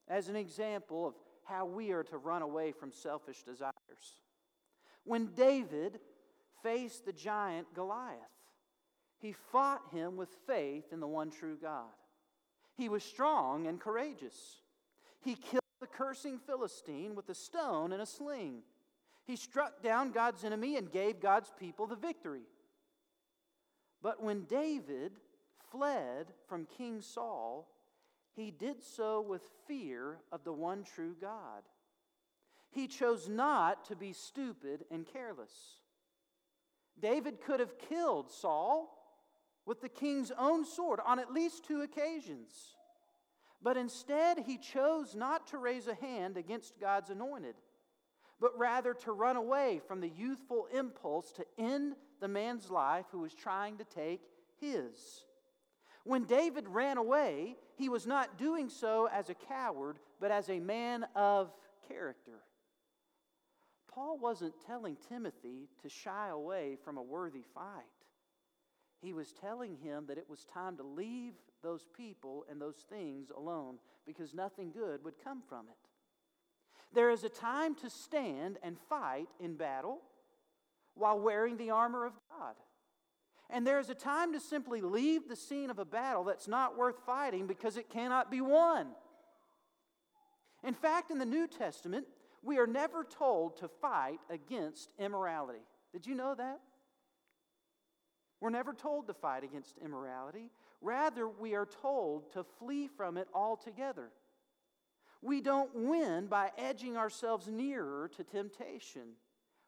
as 0.08 0.28
an 0.28 0.36
example 0.36 1.06
of 1.06 1.14
how 1.44 1.64
we 1.64 1.92
are 1.92 2.04
to 2.04 2.18
run 2.18 2.42
away 2.42 2.72
from 2.72 2.92
selfish 2.92 3.42
desires. 3.42 4.20
When 5.04 5.32
David 5.34 6.00
faced 6.62 7.04
the 7.04 7.12
giant 7.12 7.72
Goliath, 7.74 8.18
he 9.20 9.32
fought 9.32 9.82
him 9.92 10.16
with 10.16 10.30
faith 10.46 10.92
in 10.92 11.00
the 11.00 11.06
one 11.06 11.30
true 11.30 11.56
God. 11.60 11.90
He 12.76 12.88
was 12.88 13.04
strong 13.04 13.66
and 13.66 13.78
courageous. 13.78 14.60
He 15.20 15.34
killed 15.34 15.60
the 15.80 15.86
cursing 15.86 16.38
Philistine 16.38 17.14
with 17.14 17.28
a 17.28 17.34
stone 17.34 17.92
and 17.92 18.00
a 18.00 18.06
sling. 18.06 18.62
He 19.26 19.36
struck 19.36 19.82
down 19.82 20.12
God's 20.12 20.44
enemy 20.44 20.76
and 20.76 20.90
gave 20.90 21.20
God's 21.20 21.52
people 21.58 21.86
the 21.86 21.96
victory. 21.96 22.46
But 24.02 24.22
when 24.22 24.44
David 24.44 25.12
fled 25.70 26.28
from 26.48 26.66
King 26.78 27.02
Saul, 27.02 27.68
he 28.34 28.50
did 28.50 28.82
so 28.82 29.20
with 29.20 29.42
fear 29.68 30.18
of 30.32 30.44
the 30.44 30.52
one 30.52 30.82
true 30.82 31.14
God. 31.20 31.62
He 32.70 32.86
chose 32.86 33.28
not 33.28 33.84
to 33.86 33.96
be 33.96 34.14
stupid 34.14 34.84
and 34.90 35.04
careless. 35.04 35.52
David 36.98 37.42
could 37.42 37.60
have 37.60 37.78
killed 37.78 38.30
Saul 38.30 38.96
with 39.66 39.80
the 39.80 39.88
king's 39.88 40.32
own 40.38 40.64
sword 40.64 41.00
on 41.04 41.18
at 41.18 41.32
least 41.32 41.64
two 41.64 41.82
occasions. 41.82 42.52
But 43.62 43.76
instead, 43.76 44.38
he 44.38 44.56
chose 44.56 45.14
not 45.14 45.48
to 45.48 45.58
raise 45.58 45.86
a 45.86 45.94
hand 45.94 46.36
against 46.36 46.80
God's 46.80 47.10
anointed, 47.10 47.54
but 48.40 48.58
rather 48.58 48.94
to 48.94 49.12
run 49.12 49.36
away 49.36 49.80
from 49.86 50.00
the 50.00 50.08
youthful 50.08 50.66
impulse 50.72 51.32
to 51.32 51.44
end 51.58 51.94
the 52.20 52.28
man's 52.28 52.70
life 52.70 53.06
who 53.12 53.18
was 53.18 53.34
trying 53.34 53.76
to 53.78 53.84
take 53.84 54.22
his. 54.60 55.24
When 56.04 56.24
David 56.24 56.66
ran 56.68 56.96
away, 56.96 57.56
he 57.76 57.88
was 57.88 58.06
not 58.06 58.38
doing 58.38 58.70
so 58.70 59.08
as 59.12 59.28
a 59.28 59.34
coward, 59.34 59.98
but 60.20 60.30
as 60.30 60.48
a 60.48 60.58
man 60.58 61.04
of 61.14 61.52
character. 61.86 62.40
Paul 63.92 64.18
wasn't 64.18 64.54
telling 64.66 64.96
Timothy 65.08 65.68
to 65.82 65.88
shy 65.88 66.28
away 66.28 66.76
from 66.82 66.96
a 66.96 67.02
worthy 67.02 67.44
fight. 67.54 67.84
He 69.00 69.12
was 69.12 69.32
telling 69.32 69.76
him 69.76 70.04
that 70.08 70.18
it 70.18 70.28
was 70.28 70.44
time 70.44 70.76
to 70.76 70.82
leave 70.82 71.32
those 71.62 71.86
people 71.96 72.44
and 72.50 72.60
those 72.60 72.84
things 72.88 73.30
alone 73.34 73.78
because 74.06 74.34
nothing 74.34 74.70
good 74.72 75.02
would 75.04 75.22
come 75.22 75.42
from 75.48 75.66
it. 75.68 75.88
There 76.92 77.10
is 77.10 77.24
a 77.24 77.28
time 77.28 77.74
to 77.76 77.90
stand 77.90 78.58
and 78.62 78.76
fight 78.88 79.28
in 79.38 79.54
battle 79.54 79.98
while 80.94 81.18
wearing 81.18 81.56
the 81.56 81.70
armor 81.70 82.04
of 82.04 82.12
God. 82.28 82.54
And 83.48 83.66
there 83.66 83.78
is 83.78 83.90
a 83.90 83.94
time 83.94 84.32
to 84.32 84.40
simply 84.40 84.80
leave 84.80 85.28
the 85.28 85.36
scene 85.36 85.70
of 85.70 85.78
a 85.78 85.84
battle 85.84 86.24
that's 86.24 86.48
not 86.48 86.76
worth 86.76 86.96
fighting 87.06 87.46
because 87.46 87.76
it 87.76 87.90
cannot 87.90 88.30
be 88.30 88.40
won. 88.40 88.88
In 90.62 90.74
fact, 90.74 91.10
in 91.10 91.18
the 91.18 91.24
New 91.24 91.46
Testament, 91.46 92.06
we 92.42 92.58
are 92.58 92.66
never 92.66 93.04
told 93.04 93.56
to 93.58 93.68
fight 93.68 94.20
against 94.28 94.90
immorality. 94.98 95.60
Did 95.92 96.06
you 96.06 96.14
know 96.14 96.34
that? 96.34 96.60
We're 98.40 98.50
never 98.50 98.72
told 98.72 99.06
to 99.06 99.14
fight 99.14 99.44
against 99.44 99.78
immorality. 99.78 100.50
Rather, 100.80 101.28
we 101.28 101.54
are 101.54 101.66
told 101.66 102.32
to 102.32 102.44
flee 102.58 102.88
from 102.88 103.16
it 103.16 103.28
altogether. 103.34 104.10
We 105.22 105.42
don't 105.42 105.70
win 105.74 106.26
by 106.26 106.50
edging 106.56 106.96
ourselves 106.96 107.46
nearer 107.48 108.10
to 108.16 108.24
temptation. 108.24 109.12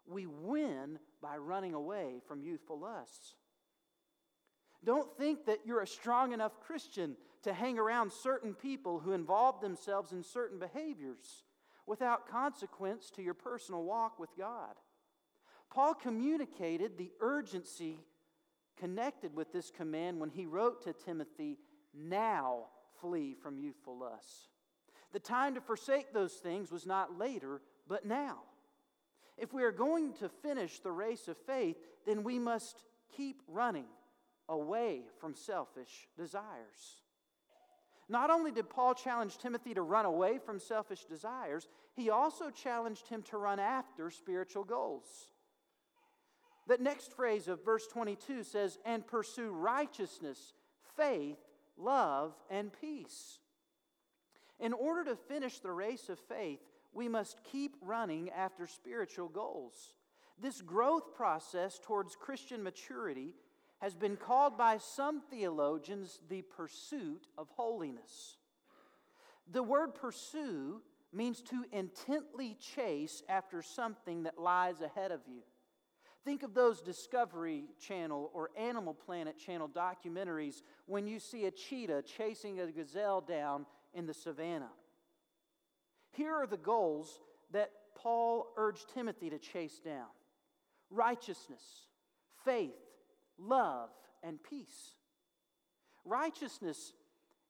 We 0.07 0.27
win 0.27 0.99
by 1.21 1.37
running 1.37 1.75
away 1.75 2.23
from 2.27 2.43
youthful 2.43 2.81
lusts. 2.81 3.35
Don't 4.85 5.15
think 5.17 5.47
that 5.47 5.61
you're 5.65 5.83
a 5.83 5.87
strong 5.87 6.33
enough 6.33 6.59
Christian 6.61 7.17
to 7.43 7.53
hang 7.53 7.79
around 7.79 8.13
certain 8.13 8.55
people 8.55 8.99
who 8.99 9.13
involve 9.13 9.61
themselves 9.61 10.13
in 10.13 10.23
certain 10.23 10.59
behaviors 10.59 11.45
without 11.87 12.29
consequence 12.29 13.11
to 13.11 13.23
your 13.23 13.35
personal 13.35 13.85
walk 13.85 14.19
with 14.19 14.31
God. 14.37 14.75
Paul 15.71 15.95
communicated 15.95 16.97
the 16.97 17.13
urgency 17.21 17.99
connected 18.83 19.37
with 19.37 19.53
this 19.53 19.71
command 19.71 20.19
when 20.19 20.31
he 20.31 20.45
wrote 20.45 20.83
to 20.83 20.93
Timothy, 20.93 21.57
Now 21.95 22.65
flee 23.01 23.37
from 23.41 23.57
youthful 23.57 23.97
lusts. 23.97 24.49
The 25.13 25.21
time 25.21 25.55
to 25.55 25.61
forsake 25.61 26.13
those 26.13 26.33
things 26.33 26.73
was 26.73 26.85
not 26.85 27.17
later, 27.17 27.61
but 27.87 28.05
now. 28.05 28.39
If 29.39 29.53
we 29.53 29.63
are 29.63 29.71
going 29.71 30.15
to 30.15 30.29
finish 30.29 30.81
the 30.81 30.91
race 30.91 31.29
of 31.29 31.37
faith, 31.47 31.77
then 32.07 32.25
we 32.25 32.41
must 32.41 32.83
keep 33.17 33.43
running 33.47 33.87
away 34.49 35.03
from 35.21 35.37
selfish 35.37 36.09
desires. 36.17 37.03
Not 38.09 38.31
only 38.31 38.51
did 38.51 38.69
Paul 38.69 38.95
challenge 38.95 39.39
Timothy 39.39 39.75
to 39.75 39.83
run 39.83 40.07
away 40.07 40.39
from 40.45 40.59
selfish 40.59 41.05
desires, 41.05 41.69
he 41.95 42.11
also 42.11 42.51
challenged 42.51 43.07
him 43.07 43.23
to 43.31 43.39
run 43.39 43.61
after 43.61 44.11
spiritual 44.11 44.65
goals. 44.65 45.29
That 46.69 46.81
next 46.81 47.13
phrase 47.13 47.49
of 47.49 47.65
verse 47.65 47.87
22 47.87 48.45
says, 48.45 48.79
and 48.85 49.07
pursue 49.07 49.51
righteousness, 49.51 50.55
faith, 50.97 51.39
love, 51.77 52.35
and 52.51 52.71
peace. 52.81 53.41
In 54.61 54.73
order 54.73 55.05
to 55.05 55.17
finish 55.17 55.59
the 55.59 55.73
race 55.73 56.09
of 56.09 56.19
faith, 56.21 56.61
we 56.93 57.09
must 57.09 57.43
keep 57.43 57.77
running 57.81 58.31
after 58.31 58.67
spiritual 58.67 59.29
goals. 59.29 59.95
This 60.41 60.61
growth 60.61 61.15
process 61.15 61.81
towards 61.83 62.17
Christian 62.17 62.63
maturity 62.63 63.35
has 63.81 63.97
been 63.97 64.17
called 64.17 64.57
by 64.57 64.79
some 64.79 65.21
theologians 65.21 66.21
the 66.29 66.43
pursuit 66.43 67.27
of 67.37 67.49
holiness. 67.57 68.37
The 69.51 69.63
word 69.63 69.95
pursue 69.95 70.83
means 71.13 71.43
to 71.43 71.65
intently 71.73 72.57
chase 72.61 73.23
after 73.29 73.61
something 73.63 74.23
that 74.23 74.39
lies 74.39 74.81
ahead 74.81 75.11
of 75.11 75.21
you. 75.27 75.43
Think 76.25 76.45
of 76.45 76.55
those 76.55 76.81
Discovery 76.81 77.65
Channel 77.81 78.31
or 78.33 78.51
Animal 78.57 78.95
Planet 78.95 79.37
Channel 79.39 79.69
documentaries 79.69 80.63
when 80.87 81.07
you 81.07 81.19
see 81.19 81.47
a 81.47 81.51
cheetah 81.51 82.03
chasing 82.03 82.61
a 82.61 82.71
gazelle 82.71 83.21
down 83.21 83.67
in 83.93 84.07
the 84.07 84.15
savannah. 84.15 84.71
Here 86.13 86.33
are 86.33 86.47
the 86.47 86.57
goals 86.57 87.21
that 87.51 87.73
Paul 87.97 88.53
urged 88.57 88.95
Timothy 88.95 89.31
to 89.31 89.39
chase 89.39 89.81
down 89.85 90.07
righteousness, 90.91 91.63
faith, 92.45 92.75
love, 93.39 93.89
and 94.23 94.39
peace. 94.43 94.95
Righteousness 96.05 96.93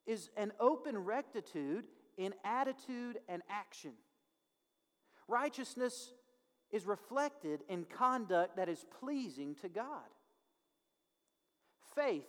is 0.07 0.31
an 0.37 0.53
open 0.61 0.97
rectitude 0.97 1.85
in 2.17 2.35
attitude 2.45 3.19
and 3.29 3.43
action. 3.51 3.93
Righteousness 5.29 6.13
is 6.73 6.87
reflected 6.87 7.61
in 7.69 7.85
conduct 7.85 8.57
that 8.57 8.69
is 8.69 8.85
pleasing 9.01 9.55
to 9.57 9.69
God. 9.69 10.09
Faith. 11.95 12.25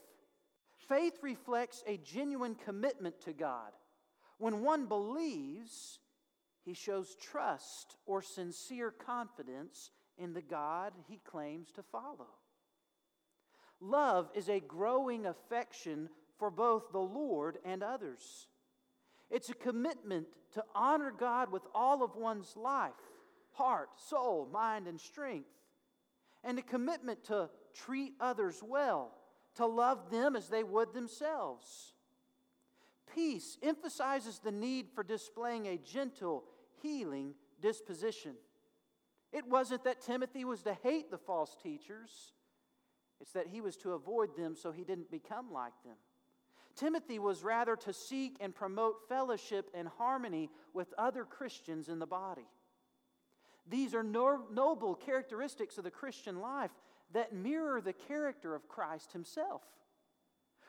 Faith 0.87 1.17
reflects 1.21 1.83
a 1.87 1.97
genuine 1.97 2.55
commitment 2.55 3.21
to 3.21 3.31
God. 3.31 3.71
When 4.37 4.61
one 4.61 4.87
believes, 4.87 5.99
he 6.65 6.73
shows 6.73 7.15
trust 7.15 7.95
or 8.05 8.21
sincere 8.21 8.91
confidence 8.91 9.91
in 10.17 10.33
the 10.33 10.41
God 10.41 10.93
he 11.07 11.19
claims 11.23 11.71
to 11.71 11.83
follow. 11.83 12.27
Love 13.79 14.29
is 14.33 14.49
a 14.49 14.59
growing 14.59 15.25
affection 15.25 16.09
for 16.37 16.51
both 16.51 16.91
the 16.91 16.99
Lord 16.99 17.57
and 17.65 17.83
others. 17.83 18.47
It's 19.29 19.49
a 19.49 19.55
commitment 19.55 20.27
to 20.53 20.63
honor 20.75 21.11
God 21.17 21.51
with 21.51 21.63
all 21.73 22.03
of 22.03 22.15
one's 22.15 22.55
life, 22.55 22.91
heart, 23.53 23.89
soul, 23.97 24.47
mind, 24.51 24.87
and 24.87 24.99
strength, 24.99 25.49
and 26.43 26.59
a 26.59 26.61
commitment 26.61 27.23
to 27.25 27.49
treat 27.73 28.13
others 28.19 28.61
well, 28.61 29.15
to 29.55 29.65
love 29.65 30.09
them 30.11 30.35
as 30.35 30.49
they 30.49 30.63
would 30.63 30.93
themselves. 30.93 31.93
Peace 33.13 33.57
emphasizes 33.61 34.39
the 34.39 34.51
need 34.51 34.87
for 34.93 35.03
displaying 35.03 35.67
a 35.67 35.77
gentle, 35.77 36.43
healing 36.81 37.33
disposition. 37.61 38.35
It 39.31 39.47
wasn't 39.47 39.83
that 39.83 40.01
Timothy 40.01 40.45
was 40.45 40.61
to 40.63 40.75
hate 40.83 41.09
the 41.09 41.17
false 41.17 41.55
teachers, 41.61 42.33
it's 43.19 43.31
that 43.31 43.47
he 43.47 43.61
was 43.61 43.77
to 43.77 43.93
avoid 43.93 44.35
them 44.35 44.55
so 44.55 44.71
he 44.71 44.83
didn't 44.83 45.09
become 45.09 45.51
like 45.51 45.73
them. 45.85 45.95
Timothy 46.75 47.19
was 47.19 47.43
rather 47.43 47.75
to 47.77 47.93
seek 47.93 48.35
and 48.39 48.53
promote 48.53 49.07
fellowship 49.07 49.69
and 49.73 49.87
harmony 49.87 50.49
with 50.73 50.93
other 50.97 51.23
Christians 51.23 51.87
in 51.87 51.99
the 51.99 52.07
body. 52.07 52.47
These 53.69 53.93
are 53.95 54.03
no, 54.03 54.43
noble 54.51 54.95
characteristics 54.95 55.77
of 55.77 55.83
the 55.83 55.91
Christian 55.91 56.41
life 56.41 56.71
that 57.13 57.33
mirror 57.33 57.79
the 57.81 57.93
character 57.93 58.55
of 58.55 58.67
Christ 58.67 59.13
himself. 59.13 59.61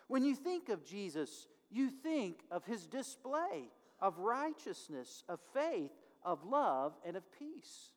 When 0.09 0.25
you 0.25 0.35
think 0.35 0.69
of 0.69 0.85
Jesus, 0.85 1.49
you 1.71 1.91
think 1.91 2.41
of 2.51 2.65
his 2.65 2.87
display 2.87 3.71
of 4.01 4.19
righteousness, 4.19 5.25
of 5.29 5.41
faith, 5.53 5.91
of 6.23 6.45
love, 6.45 6.93
and 7.07 7.17
of 7.17 7.25
peace. 7.39 7.91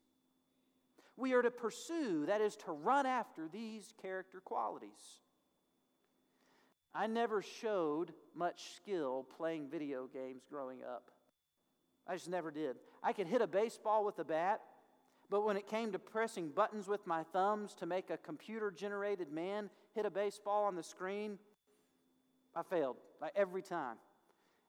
We 1.17 1.33
are 1.33 1.41
to 1.41 1.51
pursue, 1.51 2.25
that 2.27 2.41
is, 2.41 2.55
to 2.57 2.71
run 2.71 3.05
after 3.05 3.47
these 3.47 3.93
character 4.01 4.39
qualities. 4.39 5.19
I 6.93 7.07
never 7.07 7.41
showed 7.41 8.13
much 8.35 8.75
skill 8.75 9.27
playing 9.35 9.69
video 9.69 10.07
games 10.07 10.43
growing 10.49 10.79
up. 10.83 11.11
I 12.07 12.15
just 12.15 12.29
never 12.29 12.51
did. 12.51 12.77
I 13.03 13.13
could 13.13 13.27
hit 13.27 13.41
a 13.41 13.47
baseball 13.47 14.05
with 14.05 14.17
a 14.19 14.23
bat, 14.23 14.61
but 15.29 15.45
when 15.45 15.57
it 15.57 15.67
came 15.67 15.91
to 15.91 15.99
pressing 15.99 16.49
buttons 16.49 16.87
with 16.87 17.05
my 17.05 17.23
thumbs 17.33 17.73
to 17.75 17.85
make 17.85 18.09
a 18.09 18.17
computer 18.17 18.71
generated 18.71 19.31
man 19.31 19.69
hit 19.93 20.05
a 20.05 20.09
baseball 20.09 20.65
on 20.65 20.75
the 20.75 20.83
screen, 20.83 21.37
I 22.55 22.63
failed 22.63 22.97
like 23.21 23.33
every 23.35 23.61
time. 23.61 23.97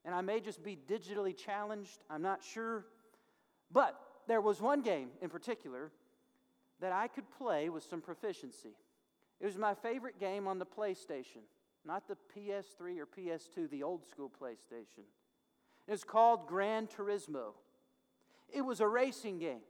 And 0.05 0.15
I 0.15 0.21
may 0.21 0.41
just 0.41 0.63
be 0.63 0.77
digitally 0.89 1.37
challenged, 1.37 1.99
I'm 2.09 2.23
not 2.23 2.43
sure. 2.43 2.87
But 3.71 4.01
there 4.27 4.41
was 4.41 4.61
one 4.61 4.83
game 4.83 5.11
in 5.21 5.29
particular 5.29 5.91
that 6.81 6.93
I 6.93 7.09
could 7.09 7.31
play 7.31 7.69
with 7.69 7.83
some 7.83 8.01
proficiency. 8.01 8.77
It 9.41 9.47
was 9.47 9.59
my 9.59 9.75
favorite 9.75 10.19
game 10.19 10.47
on 10.47 10.59
the 10.59 10.67
PlayStation 10.67 11.43
not 11.89 12.07
the 12.07 12.17
PS3 12.37 12.99
or 12.99 13.07
PS2, 13.07 13.71
the 13.71 13.83
old 13.83 14.07
school 14.07 14.31
PlayStation. 14.31 15.05
It's 15.89 16.05
called 16.05 16.47
Gran 16.47 16.87
Turismo. 16.87 17.55
It 18.51 18.61
was 18.61 18.81
a 18.81 18.87
racing 18.87 19.39
game 19.39 19.63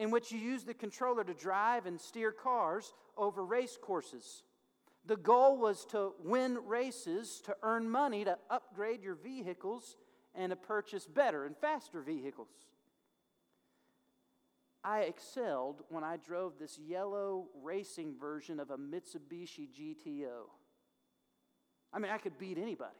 in 0.00 0.10
which 0.10 0.32
you 0.32 0.38
use 0.38 0.64
the 0.64 0.72
controller 0.72 1.22
to 1.22 1.34
drive 1.34 1.84
and 1.84 2.00
steer 2.00 2.32
cars 2.32 2.94
over 3.18 3.44
race 3.44 3.78
courses. 3.78 4.44
The 5.04 5.18
goal 5.18 5.58
was 5.58 5.84
to 5.90 6.12
win 6.24 6.58
races, 6.66 7.42
to 7.44 7.54
earn 7.62 7.88
money, 7.90 8.24
to 8.24 8.38
upgrade 8.48 9.02
your 9.02 9.14
vehicles, 9.14 9.98
and 10.34 10.50
to 10.50 10.56
purchase 10.56 11.04
better 11.04 11.44
and 11.44 11.54
faster 11.54 12.00
vehicles. 12.00 12.48
I 14.82 15.00
excelled 15.00 15.82
when 15.90 16.02
I 16.02 16.16
drove 16.16 16.54
this 16.58 16.78
yellow 16.78 17.48
racing 17.62 18.14
version 18.18 18.58
of 18.58 18.70
a 18.70 18.78
Mitsubishi 18.78 19.68
GTO. 19.68 20.48
I 21.92 21.98
mean, 21.98 22.10
I 22.10 22.16
could 22.16 22.38
beat 22.38 22.56
anybody. 22.56 22.96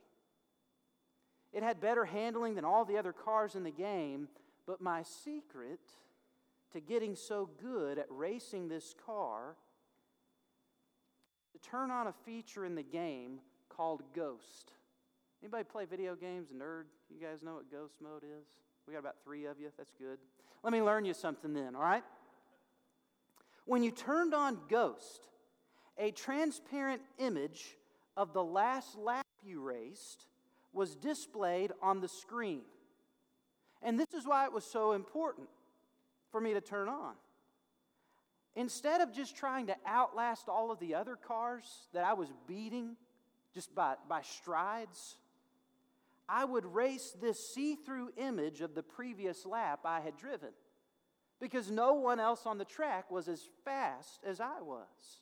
It 1.55 1.63
had 1.63 1.81
better 1.81 2.05
handling 2.05 2.57
than 2.57 2.67
all 2.67 2.85
the 2.85 2.99
other 2.99 3.15
cars 3.15 3.55
in 3.55 3.63
the 3.63 3.71
game, 3.71 4.29
but 4.67 4.83
my 4.83 5.03
secret 5.03 5.81
to 6.73 6.81
getting 6.81 7.17
so 7.17 7.49
good 7.61 7.99
at 7.99 8.07
racing 8.11 8.69
this 8.69 8.95
car 9.07 9.57
to 11.53 11.71
turn 11.71 11.91
on 11.91 12.07
a 12.07 12.13
feature 12.25 12.65
in 12.65 12.75
the 12.75 12.83
game 12.83 13.41
called 13.69 14.03
Ghost. 14.15 14.73
Anybody 15.43 15.65
play 15.65 15.85
video 15.85 16.15
games, 16.15 16.49
nerd? 16.51 16.85
You 17.09 17.21
guys 17.21 17.43
know 17.43 17.55
what 17.55 17.71
ghost 17.71 17.95
mode 18.03 18.23
is? 18.25 18.47
We 18.87 18.93
got 18.93 19.01
about 19.01 19.17
three 19.25 19.47
of 19.47 19.59
you. 19.59 19.71
That's 19.77 19.93
good. 19.99 20.19
Let 20.63 20.73
me 20.73 20.83
learn 20.83 21.05
you 21.05 21.15
something 21.15 21.55
then, 21.55 21.75
all 21.75 21.83
right? 21.83 22.05
When 23.65 23.83
you 23.83 23.91
turned 23.91 24.35
on 24.35 24.59
Ghost, 24.69 25.29
a 25.97 26.11
transparent 26.11 27.03
image 27.19 27.77
of 28.17 28.33
the 28.33 28.43
last 28.43 28.99
lap 28.99 29.27
you 29.43 29.63
raced 29.63 30.27
was 30.73 30.97
displayed 30.97 31.73
on 31.83 32.01
the 32.01 32.09
screen. 32.09 32.63
And 33.83 33.99
this 33.99 34.13
is 34.13 34.27
why 34.27 34.45
it 34.45 34.53
was 34.53 34.65
so 34.65 34.93
important 34.93 35.49
for 36.31 36.41
me 36.41 36.55
to 36.55 36.61
turn 36.61 36.89
on. 36.89 37.15
Instead 38.57 39.01
of 39.01 39.13
just 39.13 39.37
trying 39.37 39.69
to 39.69 39.77
outlast 39.87 40.49
all 40.49 40.71
of 40.71 40.79
the 40.81 40.95
other 40.95 41.17
cars 41.17 41.89
that 41.93 42.05
I 42.05 42.15
was 42.15 42.29
beating 42.47 42.97
just 43.55 43.75
by, 43.75 43.95
by 44.09 44.23
strides, 44.23 45.17
I 46.29 46.45
would 46.45 46.65
race 46.65 47.15
this 47.21 47.55
see 47.55 47.75
through 47.75 48.13
image 48.17 48.61
of 48.61 48.75
the 48.75 48.83
previous 48.83 49.47
lap 49.47 49.81
I 49.85 50.01
had 50.01 50.17
driven 50.17 50.51
because 51.41 51.71
no 51.71 51.95
one 51.95 52.21
else 52.21 52.45
on 52.45 52.59
the 52.59 52.65
track 52.65 53.11
was 53.11 53.29
as 53.29 53.43
fast 53.65 54.21
as 54.25 54.41
I 54.41 54.61
was. 54.61 55.21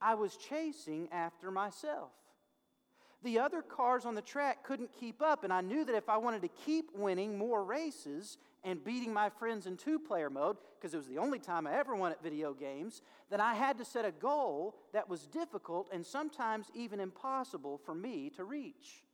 I 0.00 0.14
was 0.14 0.36
chasing 0.36 1.08
after 1.12 1.50
myself. 1.50 2.10
The 3.22 3.38
other 3.38 3.60
cars 3.60 4.06
on 4.06 4.14
the 4.14 4.22
track 4.22 4.64
couldn't 4.64 4.92
keep 4.98 5.20
up, 5.20 5.44
and 5.44 5.52
I 5.52 5.60
knew 5.60 5.84
that 5.84 5.94
if 5.94 6.08
I 6.08 6.16
wanted 6.16 6.40
to 6.42 6.48
keep 6.48 6.90
winning 6.94 7.36
more 7.36 7.62
races 7.62 8.38
and 8.64 8.82
beating 8.82 9.12
my 9.12 9.28
friends 9.28 9.66
in 9.66 9.76
two 9.76 9.98
player 9.98 10.30
mode, 10.30 10.56
because 10.78 10.94
it 10.94 10.96
was 10.96 11.06
the 11.06 11.18
only 11.18 11.38
time 11.38 11.66
I 11.66 11.74
ever 11.74 11.94
won 11.94 12.12
at 12.12 12.22
video 12.22 12.54
games, 12.54 13.02
then 13.28 13.40
I 13.40 13.54
had 13.54 13.76
to 13.78 13.84
set 13.84 14.06
a 14.06 14.10
goal 14.10 14.74
that 14.94 15.08
was 15.08 15.26
difficult 15.26 15.88
and 15.92 16.04
sometimes 16.04 16.70
even 16.74 16.98
impossible 16.98 17.78
for 17.84 17.94
me 17.94 18.30
to 18.36 18.44
reach. 18.44 19.04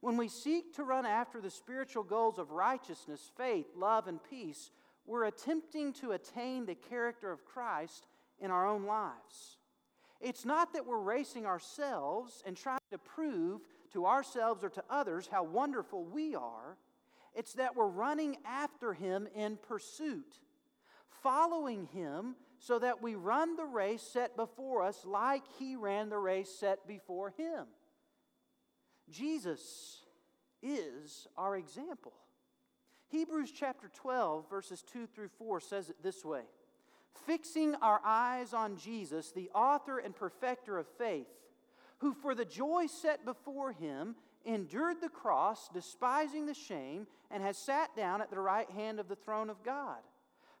When 0.00 0.16
we 0.16 0.28
seek 0.28 0.74
to 0.76 0.84
run 0.84 1.04
after 1.04 1.40
the 1.40 1.50
spiritual 1.50 2.02
goals 2.02 2.38
of 2.38 2.50
righteousness, 2.50 3.30
faith, 3.36 3.66
love, 3.76 4.08
and 4.08 4.20
peace, 4.28 4.70
we're 5.06 5.24
attempting 5.24 5.92
to 5.94 6.12
attain 6.12 6.64
the 6.64 6.74
character 6.74 7.30
of 7.30 7.44
Christ 7.44 8.06
in 8.40 8.50
our 8.50 8.66
own 8.66 8.84
lives. 8.84 9.58
It's 10.22 10.44
not 10.44 10.72
that 10.72 10.86
we're 10.86 11.00
racing 11.00 11.46
ourselves 11.46 12.42
and 12.46 12.56
trying 12.56 12.78
to 12.92 12.98
prove 12.98 13.60
to 13.92 14.06
ourselves 14.06 14.62
or 14.62 14.68
to 14.70 14.84
others 14.88 15.28
how 15.30 15.42
wonderful 15.42 16.04
we 16.04 16.36
are. 16.36 16.78
It's 17.34 17.54
that 17.54 17.74
we're 17.74 17.88
running 17.88 18.36
after 18.46 18.92
Him 18.92 19.26
in 19.34 19.56
pursuit, 19.56 20.38
following 21.22 21.86
Him 21.86 22.36
so 22.58 22.78
that 22.78 23.02
we 23.02 23.16
run 23.16 23.56
the 23.56 23.64
race 23.64 24.02
set 24.02 24.36
before 24.36 24.84
us 24.84 25.04
like 25.04 25.42
He 25.58 25.74
ran 25.74 26.08
the 26.08 26.18
race 26.18 26.50
set 26.50 26.86
before 26.86 27.34
Him. 27.36 27.66
Jesus 29.10 30.04
is 30.62 31.26
our 31.36 31.56
example. 31.56 32.12
Hebrews 33.08 33.52
chapter 33.52 33.90
12, 33.92 34.48
verses 34.48 34.82
2 34.92 35.06
through 35.06 35.28
4 35.36 35.60
says 35.60 35.90
it 35.90 35.96
this 36.02 36.24
way 36.24 36.42
fixing 37.26 37.74
our 37.76 38.00
eyes 38.04 38.54
on 38.54 38.76
Jesus, 38.76 39.32
the 39.32 39.50
author 39.54 39.98
and 39.98 40.14
perfecter 40.14 40.78
of 40.78 40.86
faith, 40.98 41.28
who 41.98 42.12
for 42.14 42.34
the 42.34 42.44
joy 42.44 42.86
set 42.86 43.24
before 43.24 43.72
him 43.72 44.16
endured 44.44 45.00
the 45.00 45.08
cross, 45.08 45.68
despising 45.72 46.46
the 46.46 46.54
shame, 46.54 47.06
and 47.30 47.42
has 47.42 47.56
sat 47.56 47.94
down 47.96 48.20
at 48.20 48.30
the 48.30 48.40
right 48.40 48.70
hand 48.70 48.98
of 48.98 49.08
the 49.08 49.16
throne 49.16 49.50
of 49.50 49.62
God. 49.62 49.98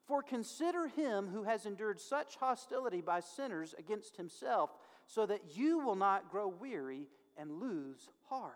For 0.06 0.22
consider 0.22 0.88
him 0.88 1.28
who 1.28 1.44
has 1.44 1.66
endured 1.66 2.00
such 2.00 2.36
hostility 2.36 3.00
by 3.00 3.20
sinners 3.20 3.74
against 3.78 4.16
himself, 4.16 4.70
so 5.06 5.26
that 5.26 5.56
you 5.56 5.78
will 5.78 5.96
not 5.96 6.30
grow 6.30 6.48
weary 6.48 7.08
and 7.36 7.60
lose 7.60 8.08
heart. 8.28 8.54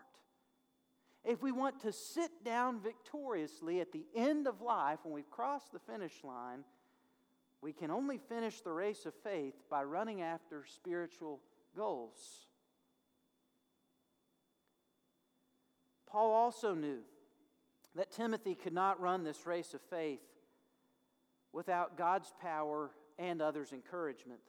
If 1.23 1.41
we 1.41 1.51
want 1.51 1.81
to 1.81 1.91
sit 1.91 2.31
down 2.45 2.79
victoriously 2.79 3.81
at 3.81 3.91
the 3.91 4.05
end 4.15 4.47
of 4.47 4.61
life 4.61 4.99
when 5.03 5.13
we've 5.13 5.29
crossed 5.29 5.73
the 5.73 5.79
finish 5.79 6.23
line, 6.23 6.63
we 7.61 7.73
can 7.73 7.91
only 7.91 8.17
finish 8.17 8.61
the 8.61 8.71
race 8.71 9.05
of 9.05 9.13
faith 9.23 9.55
by 9.69 9.83
running 9.83 10.21
after 10.21 10.63
spiritual 10.65 11.39
goals. 11.75 12.47
Paul 16.09 16.31
also 16.31 16.73
knew 16.73 16.99
that 17.95 18.11
Timothy 18.11 18.55
could 18.55 18.73
not 18.73 19.01
run 19.01 19.23
this 19.23 19.45
race 19.45 19.73
of 19.73 19.81
faith 19.89 20.21
without 21.51 21.97
God's 21.97 22.31
power 22.41 22.91
and 23.17 23.41
others' 23.41 23.73
encouragement. 23.73 24.39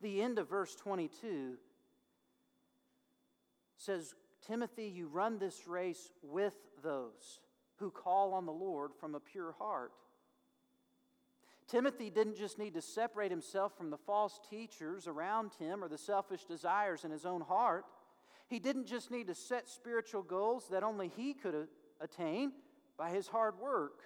The 0.00 0.20
end 0.20 0.38
of 0.38 0.48
verse 0.48 0.74
22 0.74 1.56
says, 3.76 4.14
Timothy, 4.46 4.88
you 4.88 5.08
run 5.08 5.38
this 5.38 5.66
race 5.66 6.10
with 6.22 6.54
those 6.82 7.40
who 7.76 7.90
call 7.90 8.34
on 8.34 8.46
the 8.46 8.52
Lord 8.52 8.90
from 8.98 9.14
a 9.14 9.20
pure 9.20 9.54
heart. 9.58 9.92
Timothy 11.68 12.08
didn't 12.08 12.36
just 12.36 12.58
need 12.58 12.74
to 12.74 12.82
separate 12.82 13.30
himself 13.30 13.76
from 13.76 13.90
the 13.90 13.98
false 13.98 14.40
teachers 14.48 15.06
around 15.06 15.52
him 15.58 15.84
or 15.84 15.88
the 15.88 15.98
selfish 15.98 16.44
desires 16.44 17.04
in 17.04 17.10
his 17.10 17.26
own 17.26 17.42
heart. 17.42 17.84
He 18.48 18.58
didn't 18.58 18.86
just 18.86 19.10
need 19.10 19.26
to 19.26 19.34
set 19.34 19.68
spiritual 19.68 20.22
goals 20.22 20.68
that 20.70 20.82
only 20.82 21.08
he 21.08 21.34
could 21.34 21.68
attain 22.00 22.52
by 22.96 23.10
his 23.10 23.28
hard 23.28 23.58
work. 23.58 24.00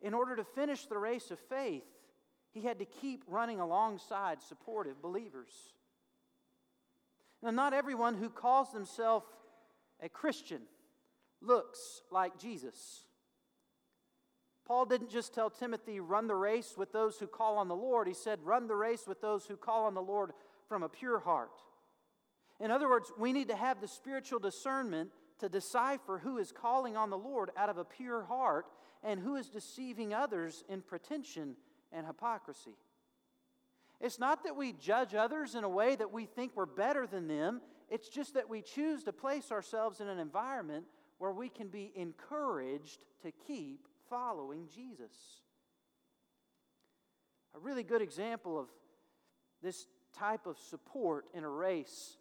In 0.00 0.14
order 0.14 0.34
to 0.34 0.42
finish 0.42 0.86
the 0.86 0.98
race 0.98 1.30
of 1.30 1.38
faith, 1.38 1.84
he 2.50 2.62
had 2.62 2.80
to 2.80 2.84
keep 2.84 3.22
running 3.28 3.60
alongside 3.60 4.42
supportive 4.42 5.00
believers. 5.00 5.52
Now, 7.40 7.50
not 7.50 7.72
everyone 7.72 8.16
who 8.16 8.28
calls 8.28 8.72
themselves 8.72 9.26
a 10.02 10.08
Christian 10.08 10.62
looks 11.40 12.02
like 12.10 12.38
Jesus. 12.38 13.06
Paul 14.64 14.86
didn't 14.86 15.10
just 15.10 15.34
tell 15.34 15.50
Timothy, 15.50 15.98
run 15.98 16.28
the 16.28 16.36
race 16.36 16.74
with 16.76 16.92
those 16.92 17.18
who 17.18 17.26
call 17.26 17.58
on 17.58 17.68
the 17.68 17.74
Lord. 17.74 18.06
He 18.06 18.14
said, 18.14 18.38
run 18.44 18.68
the 18.68 18.76
race 18.76 19.06
with 19.06 19.20
those 19.20 19.46
who 19.46 19.56
call 19.56 19.86
on 19.86 19.94
the 19.94 20.02
Lord 20.02 20.32
from 20.68 20.82
a 20.82 20.88
pure 20.88 21.18
heart. 21.18 21.62
In 22.60 22.70
other 22.70 22.88
words, 22.88 23.10
we 23.18 23.32
need 23.32 23.48
to 23.48 23.56
have 23.56 23.80
the 23.80 23.88
spiritual 23.88 24.38
discernment 24.38 25.10
to 25.40 25.48
decipher 25.48 26.18
who 26.18 26.38
is 26.38 26.52
calling 26.52 26.96
on 26.96 27.10
the 27.10 27.18
Lord 27.18 27.50
out 27.56 27.68
of 27.68 27.76
a 27.76 27.84
pure 27.84 28.22
heart 28.22 28.66
and 29.02 29.18
who 29.18 29.34
is 29.34 29.48
deceiving 29.48 30.14
others 30.14 30.62
in 30.68 30.80
pretension 30.80 31.56
and 31.90 32.06
hypocrisy. 32.06 32.76
It's 34.00 34.20
not 34.20 34.44
that 34.44 34.56
we 34.56 34.72
judge 34.72 35.14
others 35.14 35.56
in 35.56 35.64
a 35.64 35.68
way 35.68 35.96
that 35.96 36.12
we 36.12 36.26
think 36.26 36.52
we're 36.54 36.66
better 36.66 37.06
than 37.06 37.26
them, 37.26 37.60
it's 37.88 38.08
just 38.08 38.34
that 38.34 38.48
we 38.48 38.62
choose 38.62 39.02
to 39.04 39.12
place 39.12 39.52
ourselves 39.52 40.00
in 40.00 40.08
an 40.08 40.18
environment 40.18 40.86
where 41.18 41.32
we 41.32 41.48
can 41.48 41.68
be 41.68 41.92
encouraged 41.94 43.04
to 43.22 43.32
keep 43.46 43.86
following 44.12 44.68
Jesus. 44.74 45.40
A 47.54 47.58
really 47.58 47.82
good 47.82 48.02
example 48.02 48.60
of 48.60 48.66
this 49.62 49.86
type 50.18 50.46
of 50.46 50.58
support 50.58 51.24
in 51.32 51.44
a 51.44 51.48
race 51.48 52.18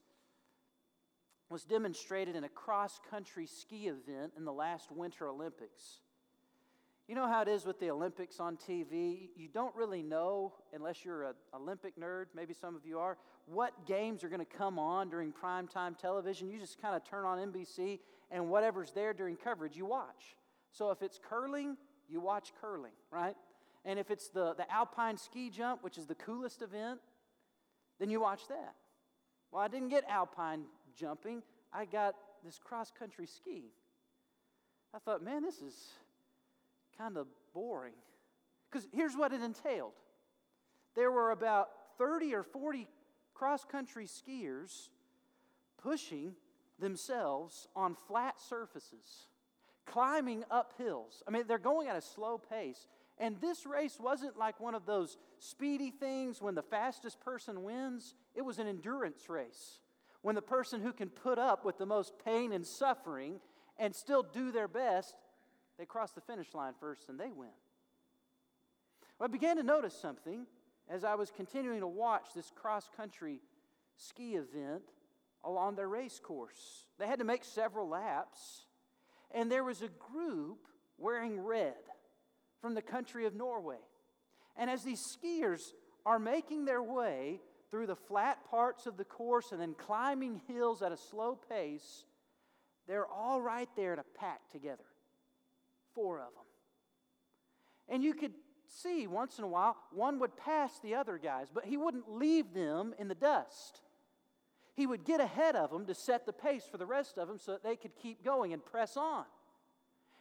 was 1.49 1.65
demonstrated 1.65 2.37
in 2.37 2.45
a 2.45 2.49
cross 2.49 3.01
country 3.09 3.45
ski 3.45 3.87
event 3.87 4.31
in 4.37 4.45
the 4.45 4.53
last 4.53 4.89
Winter 4.89 5.27
Olympics. 5.27 5.99
You 7.09 7.15
know 7.15 7.27
how 7.27 7.41
it 7.41 7.49
is 7.49 7.65
with 7.65 7.77
the 7.81 7.89
Olympics 7.89 8.39
on 8.39 8.55
TV? 8.55 9.27
You 9.35 9.49
don't 9.53 9.75
really 9.75 10.01
know, 10.01 10.53
unless 10.71 11.03
you're 11.03 11.23
an 11.23 11.33
Olympic 11.53 11.99
nerd, 11.99 12.27
maybe 12.33 12.53
some 12.53 12.73
of 12.73 12.85
you 12.85 12.99
are, 12.99 13.17
what 13.47 13.85
games 13.85 14.23
are 14.23 14.29
going 14.29 14.39
to 14.39 14.45
come 14.45 14.79
on 14.79 15.09
during 15.09 15.33
primetime 15.33 15.97
television. 15.97 16.49
You 16.49 16.57
just 16.57 16.81
kind 16.81 16.95
of 16.95 17.03
turn 17.03 17.25
on 17.25 17.51
NBC, 17.51 17.99
and 18.29 18.47
whatever's 18.47 18.93
there 18.93 19.11
during 19.11 19.35
coverage, 19.35 19.75
you 19.75 19.85
watch. 19.85 20.37
So 20.71 20.91
if 20.91 21.01
it's 21.01 21.19
curling, 21.21 21.77
you 22.07 22.19
watch 22.19 22.53
curling, 22.59 22.93
right? 23.11 23.35
And 23.85 23.97
if 23.97 24.11
it's 24.11 24.29
the, 24.29 24.53
the 24.53 24.71
alpine 24.71 25.17
ski 25.17 25.49
jump, 25.49 25.83
which 25.83 25.97
is 25.97 26.05
the 26.05 26.15
coolest 26.15 26.61
event, 26.61 26.99
then 27.99 28.09
you 28.09 28.21
watch 28.21 28.47
that. 28.47 28.75
Well, 29.51 29.61
I 29.61 29.67
didn't 29.67 29.89
get 29.89 30.05
alpine 30.07 30.63
jumping, 30.95 31.41
I 31.73 31.85
got 31.85 32.15
this 32.43 32.59
cross 32.59 32.91
country 32.97 33.27
ski. 33.27 33.71
I 34.93 34.99
thought, 34.99 35.23
man, 35.23 35.43
this 35.43 35.61
is 35.61 35.89
kind 36.97 37.17
of 37.17 37.27
boring. 37.53 37.93
Because 38.69 38.87
here's 38.91 39.15
what 39.15 39.33
it 39.33 39.41
entailed 39.41 39.93
there 40.95 41.11
were 41.11 41.31
about 41.31 41.69
30 41.97 42.33
or 42.35 42.43
40 42.43 42.87
cross 43.33 43.63
country 43.63 44.05
skiers 44.05 44.89
pushing 45.81 46.33
themselves 46.79 47.67
on 47.75 47.95
flat 48.07 48.39
surfaces, 48.39 49.27
climbing 49.85 50.43
up 50.49 50.73
hills. 50.77 51.23
I 51.27 51.31
mean, 51.31 51.43
they're 51.47 51.57
going 51.57 51.87
at 51.87 51.95
a 51.95 52.01
slow 52.01 52.37
pace. 52.37 52.87
And 53.17 53.39
this 53.39 53.65
race 53.65 53.97
wasn't 53.99 54.37
like 54.37 54.59
one 54.59 54.73
of 54.73 54.85
those 54.85 55.17
speedy 55.39 55.91
things 55.91 56.41
when 56.41 56.55
the 56.55 56.63
fastest 56.63 57.19
person 57.19 57.63
wins, 57.63 58.15
it 58.35 58.41
was 58.41 58.57
an 58.57 58.67
endurance 58.67 59.29
race 59.29 59.81
when 60.21 60.35
the 60.35 60.41
person 60.41 60.81
who 60.81 60.93
can 60.93 61.09
put 61.09 61.39
up 61.39 61.65
with 61.65 61.77
the 61.77 61.85
most 61.85 62.13
pain 62.23 62.51
and 62.51 62.65
suffering 62.65 63.39
and 63.77 63.95
still 63.95 64.23
do 64.23 64.51
their 64.51 64.67
best, 64.67 65.15
they 65.77 65.85
cross 65.85 66.11
the 66.11 66.21
finish 66.21 66.53
line 66.53 66.73
first 66.79 67.09
and 67.09 67.19
they 67.19 67.31
win. 67.31 67.49
Well, 69.17 69.27
I 69.27 69.31
began 69.31 69.57
to 69.57 69.63
notice 69.63 69.97
something 69.99 70.45
as 70.89 71.03
I 71.03 71.15
was 71.15 71.31
continuing 71.31 71.79
to 71.79 71.87
watch 71.87 72.27
this 72.35 72.51
cross 72.53 72.89
country 72.95 73.39
ski 73.95 74.35
event 74.35 74.83
along 75.43 75.75
their 75.75 75.87
race 75.87 76.19
course. 76.19 76.85
They 76.99 77.07
had 77.07 77.19
to 77.19 77.25
make 77.25 77.43
several 77.43 77.89
laps, 77.89 78.65
and 79.33 79.51
there 79.51 79.63
was 79.63 79.81
a 79.81 79.87
group 79.87 80.67
wearing 80.97 81.39
red 81.39 81.73
from 82.61 82.75
the 82.75 82.81
country 82.81 83.25
of 83.25 83.33
Norway. 83.33 83.79
And 84.55 84.69
as 84.69 84.83
these 84.83 85.17
skiers 85.17 85.61
are 86.05 86.19
making 86.19 86.65
their 86.65 86.83
way 86.83 87.39
through 87.69 87.87
the 87.87 87.95
flat 87.95 88.37
parts 88.49 88.85
of 88.85 88.97
the 88.97 89.05
course 89.05 89.51
and 89.51 89.61
then 89.61 89.73
climbing 89.73 90.41
hills 90.47 90.81
at 90.81 90.91
a 90.91 90.97
slow 90.97 91.37
pace, 91.49 92.05
they're 92.87 93.07
all 93.07 93.41
right 93.41 93.69
there 93.75 93.95
to 93.95 94.03
pack 94.19 94.41
together. 94.51 94.83
Four 95.95 96.19
of 96.19 96.33
them. 96.33 96.43
And 97.89 98.03
you 98.03 98.13
could 98.13 98.33
see 98.67 99.07
once 99.07 99.37
in 99.37 99.43
a 99.43 99.47
while 99.47 99.75
one 99.91 100.19
would 100.19 100.37
pass 100.37 100.79
the 100.79 100.95
other 100.95 101.17
guys, 101.17 101.47
but 101.53 101.65
he 101.65 101.77
wouldn't 101.77 102.11
leave 102.11 102.53
them 102.53 102.93
in 102.99 103.07
the 103.07 103.15
dust. 103.15 103.81
He 104.73 104.87
would 104.87 105.03
get 105.03 105.19
ahead 105.19 105.55
of 105.55 105.71
them 105.71 105.85
to 105.85 105.93
set 105.93 106.25
the 106.25 106.33
pace 106.33 106.65
for 106.69 106.77
the 106.77 106.85
rest 106.85 107.17
of 107.17 107.27
them 107.27 107.37
so 107.37 107.51
that 107.53 107.63
they 107.63 107.75
could 107.75 107.95
keep 107.95 108.23
going 108.23 108.53
and 108.53 108.63
press 108.63 108.95
on. 108.95 109.25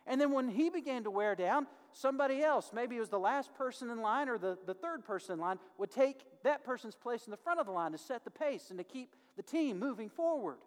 And 0.07 0.21
then 0.21 0.33
when 0.33 0.49
he 0.49 0.71
began 0.71 1.05
to 1.05 1.11
wear 1.11 1.35
down, 1.35 1.67
somebody 1.93 2.43
else, 2.43 2.73
maybe 2.75 2.97
it 2.97 3.01
was 3.01 3.11
the 3.11 3.19
last 3.19 3.55
person 3.55 3.91
in 3.91 4.01
line 4.01 4.29
or 4.29 4.39
the, 4.39 4.59
the 4.67 4.75
third 4.75 5.05
person 5.05 5.35
in 5.35 5.41
line, 5.41 5.59
would 5.79 5.91
take 5.91 6.25
that 6.43 6.65
person's 6.65 6.97
place 6.97 7.27
in 7.27 7.31
the 7.31 7.37
front 7.37 7.61
of 7.61 7.67
the 7.67 7.73
line 7.73 7.93
to 7.93 7.99
set 7.99 8.25
the 8.25 8.31
pace 8.31 8.71
and 8.71 8.79
to 8.79 8.85
keep 8.85 9.15
the 9.37 9.43
team 9.43 9.79
moving 9.79 10.09
forward. 10.09 10.59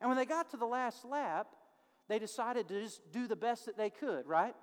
And 0.00 0.08
when 0.08 0.16
they 0.16 0.26
got 0.26 0.50
to 0.50 0.56
the 0.56 0.66
last 0.66 1.04
lap, 1.04 1.48
they 2.08 2.18
decided 2.18 2.68
to 2.68 2.82
just 2.82 3.00
do 3.12 3.26
the 3.26 3.36
best 3.36 3.66
that 3.66 3.76
they 3.76 3.90
could, 3.90 4.26
right? 4.26 4.54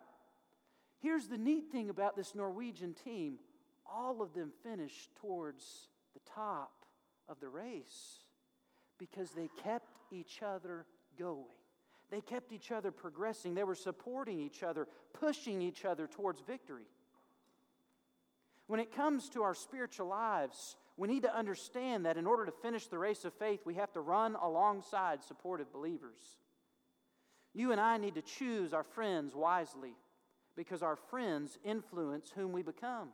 Here's 1.00 1.28
the 1.28 1.38
neat 1.38 1.72
thing 1.72 1.90
about 1.90 2.16
this 2.16 2.36
Norwegian 2.36 2.94
team 2.94 3.40
all 3.94 4.22
of 4.22 4.34
them 4.34 4.54
finished 4.64 5.10
towards 5.20 5.90
the 6.14 6.22
top 6.34 6.72
of 7.32 7.40
the 7.40 7.48
race 7.48 8.20
because 8.98 9.32
they 9.32 9.50
kept 9.64 9.96
each 10.12 10.42
other 10.44 10.86
going. 11.18 11.46
They 12.12 12.22
kept 12.22 12.52
each 12.52 12.72
other 12.72 12.92
progressing. 12.92 13.56
They 13.56 13.64
were 13.64 13.74
supporting 13.74 14.40
each 14.40 14.64
other, 14.64 14.88
pushing 15.14 15.62
each 15.62 15.86
other 15.86 16.08
towards 16.08 16.42
victory. 16.42 16.84
When 18.68 18.82
it 18.82 18.94
comes 18.96 19.30
to 19.30 19.44
our 19.44 19.56
spiritual 19.56 20.08
lives, 20.08 20.76
we 20.98 21.08
need 21.08 21.24
to 21.24 21.36
understand 21.36 22.06
that 22.06 22.18
in 22.18 22.28
order 22.28 22.46
to 22.46 22.52
finish 22.52 22.88
the 22.88 22.98
race 22.98 23.24
of 23.24 23.34
faith, 23.34 23.62
we 23.66 23.76
have 23.76 23.94
to 23.94 24.02
run 24.02 24.36
alongside 24.36 25.24
supportive 25.24 25.72
believers. 25.72 26.20
You 27.54 27.72
and 27.72 27.80
I 27.80 27.98
need 27.98 28.16
to 28.16 28.22
choose 28.22 28.74
our 28.74 28.84
friends 28.84 29.34
wisely 29.34 29.94
because 30.56 30.84
our 30.84 30.96
friends 30.96 31.58
influence 31.64 32.30
whom 32.36 32.52
we 32.52 32.62
become. 32.62 33.10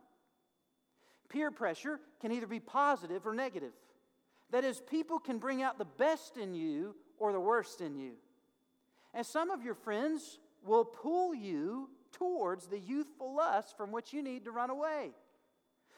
Peer 1.28 1.50
pressure 1.50 2.00
can 2.20 2.32
either 2.32 2.46
be 2.46 2.60
positive 2.60 3.26
or 3.26 3.34
negative. 3.34 3.72
That 4.50 4.64
is, 4.64 4.80
people 4.80 5.18
can 5.18 5.38
bring 5.38 5.62
out 5.62 5.78
the 5.78 5.84
best 5.84 6.36
in 6.36 6.54
you 6.54 6.94
or 7.18 7.32
the 7.32 7.40
worst 7.40 7.80
in 7.80 7.96
you. 7.96 8.12
And 9.12 9.24
some 9.24 9.50
of 9.50 9.62
your 9.62 9.74
friends 9.74 10.38
will 10.64 10.84
pull 10.84 11.34
you 11.34 11.90
towards 12.12 12.66
the 12.66 12.78
youthful 12.78 13.34
lust 13.34 13.76
from 13.76 13.92
which 13.92 14.12
you 14.12 14.22
need 14.22 14.44
to 14.44 14.50
run 14.50 14.70
away. 14.70 15.10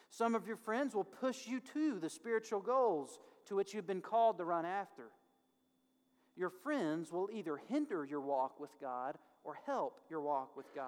Some 0.09 0.35
of 0.35 0.45
your 0.45 0.57
friends 0.57 0.93
will 0.93 1.05
push 1.05 1.47
you 1.47 1.61
to 1.73 1.99
the 1.99 2.09
spiritual 2.09 2.59
goals 2.59 3.19
to 3.45 3.55
which 3.55 3.73
you've 3.73 3.87
been 3.87 4.01
called 4.01 4.37
to 4.37 4.45
run 4.45 4.65
after. 4.65 5.03
Your 6.35 6.49
friends 6.49 7.11
will 7.11 7.29
either 7.31 7.57
hinder 7.69 8.03
your 8.03 8.21
walk 8.21 8.59
with 8.59 8.71
God 8.79 9.17
or 9.43 9.57
help 9.65 10.01
your 10.09 10.21
walk 10.21 10.55
with 10.57 10.73
God. 10.75 10.87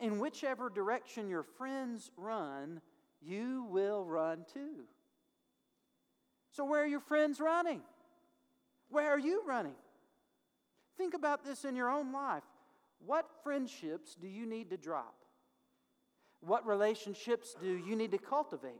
In 0.00 0.18
whichever 0.18 0.68
direction 0.68 1.28
your 1.28 1.42
friends 1.42 2.10
run, 2.16 2.80
you 3.20 3.66
will 3.70 4.04
run 4.04 4.44
too. 4.52 4.84
So, 6.52 6.64
where 6.64 6.82
are 6.82 6.86
your 6.86 7.00
friends 7.00 7.40
running? 7.40 7.80
Where 8.90 9.10
are 9.10 9.18
you 9.18 9.42
running? 9.46 9.74
Think 10.98 11.14
about 11.14 11.44
this 11.44 11.64
in 11.64 11.74
your 11.74 11.90
own 11.90 12.12
life. 12.12 12.42
What 13.04 13.26
friendships 13.42 14.14
do 14.20 14.28
you 14.28 14.46
need 14.46 14.70
to 14.70 14.76
drop? 14.76 15.14
What 16.40 16.66
relationships 16.66 17.56
do 17.60 17.68
you 17.68 17.96
need 17.96 18.10
to 18.12 18.18
cultivate? 18.18 18.74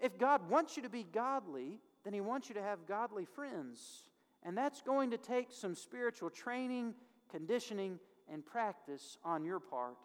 If 0.00 0.18
God 0.18 0.48
wants 0.48 0.76
you 0.76 0.82
to 0.84 0.88
be 0.88 1.04
godly, 1.04 1.80
then 2.04 2.14
He 2.14 2.20
wants 2.20 2.48
you 2.48 2.54
to 2.54 2.62
have 2.62 2.86
godly 2.86 3.26
friends. 3.26 4.04
And 4.42 4.56
that's 4.56 4.80
going 4.80 5.10
to 5.10 5.18
take 5.18 5.48
some 5.50 5.74
spiritual 5.74 6.30
training, 6.30 6.94
conditioning, 7.30 7.98
and 8.32 8.44
practice 8.44 9.18
on 9.24 9.44
your 9.44 9.60
part. 9.60 9.96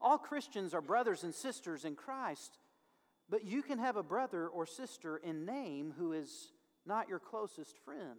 All 0.00 0.18
Christians 0.18 0.74
are 0.74 0.80
brothers 0.80 1.24
and 1.24 1.34
sisters 1.34 1.84
in 1.84 1.94
Christ, 1.94 2.58
but 3.30 3.44
you 3.44 3.62
can 3.62 3.78
have 3.78 3.96
a 3.96 4.02
brother 4.02 4.48
or 4.48 4.66
sister 4.66 5.18
in 5.18 5.44
name 5.44 5.94
who 5.98 6.12
is 6.12 6.52
not 6.86 7.08
your 7.08 7.18
closest 7.18 7.76
friend. 7.84 8.18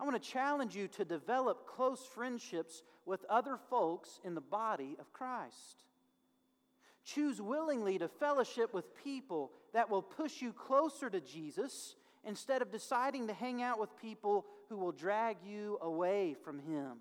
I 0.00 0.04
want 0.04 0.20
to 0.20 0.30
challenge 0.30 0.74
you 0.74 0.88
to 0.88 1.04
develop 1.04 1.66
close 1.66 2.00
friendships 2.14 2.82
with 3.06 3.24
other 3.30 3.56
folks 3.70 4.20
in 4.24 4.34
the 4.34 4.40
body 4.40 4.96
of 4.98 5.12
Christ. 5.12 5.84
Choose 7.04 7.40
willingly 7.40 7.98
to 7.98 8.08
fellowship 8.08 8.74
with 8.74 8.96
people 8.96 9.52
that 9.72 9.90
will 9.90 10.02
push 10.02 10.42
you 10.42 10.52
closer 10.52 11.08
to 11.10 11.20
Jesus 11.20 11.96
instead 12.24 12.62
of 12.62 12.70
deciding 12.70 13.26
to 13.26 13.34
hang 13.34 13.62
out 13.62 13.80
with 13.80 14.00
people 14.00 14.46
who 14.68 14.76
will 14.76 14.92
drag 14.92 15.36
you 15.44 15.78
away 15.82 16.34
from 16.44 16.58
Him. 16.58 16.98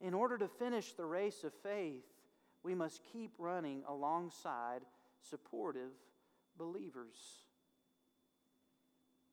In 0.00 0.14
order 0.14 0.38
to 0.38 0.48
finish 0.48 0.92
the 0.92 1.04
race 1.04 1.44
of 1.44 1.52
faith, 1.62 2.04
we 2.62 2.74
must 2.74 3.00
keep 3.12 3.32
running 3.38 3.82
alongside 3.88 4.80
supportive 5.28 5.92
believers. 6.56 7.16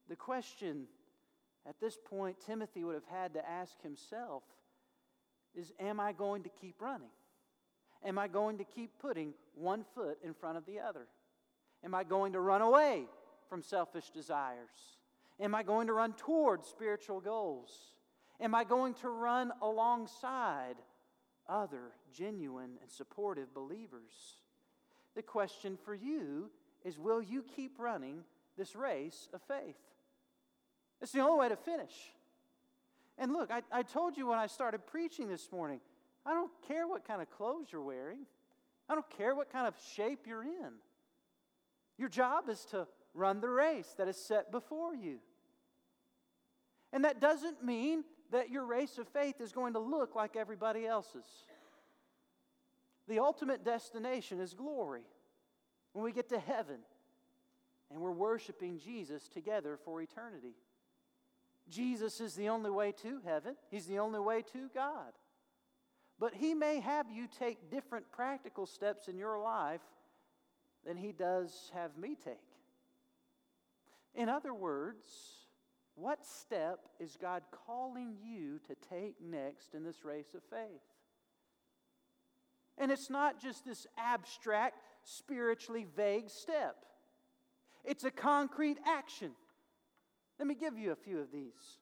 The 0.09 0.15
question 0.15 0.85
at 1.67 1.79
this 1.79 1.97
point 2.03 2.37
Timothy 2.45 2.83
would 2.83 2.95
have 2.95 3.07
had 3.11 3.33
to 3.33 3.49
ask 3.49 3.81
himself 3.81 4.43
is 5.55 5.71
Am 5.79 5.99
I 5.99 6.13
going 6.13 6.43
to 6.43 6.49
keep 6.49 6.81
running? 6.81 7.09
Am 8.05 8.17
I 8.17 8.27
going 8.27 8.59
to 8.59 8.63
keep 8.63 8.91
putting 8.99 9.33
one 9.55 9.83
foot 9.95 10.19
in 10.23 10.33
front 10.33 10.57
of 10.57 10.65
the 10.65 10.79
other? 10.79 11.07
Am 11.83 11.95
I 11.95 12.03
going 12.03 12.33
to 12.33 12.39
run 12.39 12.61
away 12.61 13.05
from 13.49 13.63
selfish 13.63 14.09
desires? 14.11 14.69
Am 15.39 15.53
I 15.55 15.63
going 15.63 15.87
to 15.87 15.93
run 15.93 16.13
toward 16.13 16.65
spiritual 16.65 17.19
goals? 17.19 17.71
Am 18.39 18.53
I 18.53 18.63
going 18.63 18.93
to 18.95 19.09
run 19.09 19.51
alongside 19.61 20.75
other 21.49 21.91
genuine 22.13 22.77
and 22.81 22.91
supportive 22.91 23.53
believers? 23.53 24.11
The 25.17 25.23
question 25.23 25.79
for 25.83 25.95
you 25.95 26.51
is 26.85 26.99
will 26.99 27.23
you 27.23 27.43
keep 27.55 27.79
running 27.79 28.19
this 28.55 28.75
race 28.75 29.29
of 29.33 29.41
faith? 29.41 29.75
It's 31.01 31.11
the 31.11 31.21
only 31.21 31.39
way 31.39 31.49
to 31.49 31.55
finish. 31.55 32.13
And 33.17 33.33
look, 33.33 33.49
I, 33.49 33.63
I 33.71 33.81
told 33.81 34.15
you 34.15 34.27
when 34.27 34.37
I 34.37 34.45
started 34.45 34.85
preaching 34.85 35.27
this 35.27 35.51
morning, 35.51 35.81
I 36.23 36.35
don't 36.35 36.51
care 36.67 36.87
what 36.87 37.03
kind 37.03 37.19
of 37.19 37.31
clothes 37.31 37.65
you're 37.71 37.81
wearing, 37.81 38.27
I 38.87 38.93
don't 38.93 39.09
care 39.09 39.33
what 39.33 39.51
kind 39.51 39.67
of 39.67 39.73
shape 39.95 40.27
you're 40.27 40.43
in. 40.43 40.73
Your 41.97 42.09
job 42.09 42.47
is 42.47 42.63
to 42.65 42.87
run 43.15 43.41
the 43.41 43.49
race 43.49 43.95
that 43.97 44.07
is 44.07 44.17
set 44.17 44.51
before 44.51 44.93
you. 44.95 45.17
And 46.93 47.03
that 47.05 47.19
doesn't 47.19 47.65
mean 47.65 48.03
that 48.31 48.51
your 48.51 48.65
race 48.65 48.99
of 48.99 49.07
faith 49.07 49.41
is 49.41 49.51
going 49.51 49.73
to 49.73 49.79
look 49.79 50.15
like 50.15 50.35
everybody 50.35 50.85
else's. 50.85 51.25
The 53.07 53.19
ultimate 53.19 53.63
destination 53.63 54.39
is 54.39 54.53
glory 54.53 55.03
when 55.93 56.03
we 56.03 56.11
get 56.11 56.29
to 56.29 56.39
heaven 56.39 56.77
and 57.89 57.99
we're 58.01 58.11
worshiping 58.11 58.79
Jesus 58.79 59.27
together 59.29 59.77
for 59.83 60.01
eternity. 60.01 60.55
Jesus 61.69 62.19
is 62.21 62.35
the 62.35 62.49
only 62.49 62.69
way 62.69 62.91
to 63.03 63.21
heaven, 63.25 63.55
He's 63.69 63.85
the 63.85 63.99
only 63.99 64.19
way 64.19 64.41
to 64.53 64.69
God. 64.73 65.13
But 66.19 66.33
He 66.33 66.53
may 66.53 66.79
have 66.79 67.11
you 67.11 67.27
take 67.39 67.69
different 67.69 68.11
practical 68.11 68.65
steps 68.65 69.07
in 69.07 69.17
your 69.17 69.39
life 69.39 69.81
than 70.85 70.97
He 70.97 71.11
does 71.11 71.71
have 71.73 71.97
me 71.97 72.15
take. 72.15 72.37
In 74.15 74.29
other 74.29 74.53
words, 74.53 75.11
what 75.95 76.25
step 76.25 76.79
is 76.99 77.17
God 77.19 77.43
calling 77.65 78.15
you 78.23 78.59
to 78.67 78.75
take 78.89 79.15
next 79.21 79.73
in 79.73 79.83
this 79.83 80.03
race 80.03 80.33
of 80.33 80.41
faith? 80.49 80.81
And 82.77 82.91
it's 82.91 83.09
not 83.09 83.41
just 83.41 83.65
this 83.65 83.87
abstract, 83.97 84.79
spiritually 85.03 85.85
vague 85.95 86.29
step, 86.29 86.75
it's 87.83 88.03
a 88.03 88.11
concrete 88.11 88.77
action. 88.85 89.31
Let 90.37 90.47
me 90.47 90.55
give 90.55 90.77
you 90.77 90.91
a 90.91 90.95
few 90.95 91.19
of 91.19 91.31
these. 91.31 91.79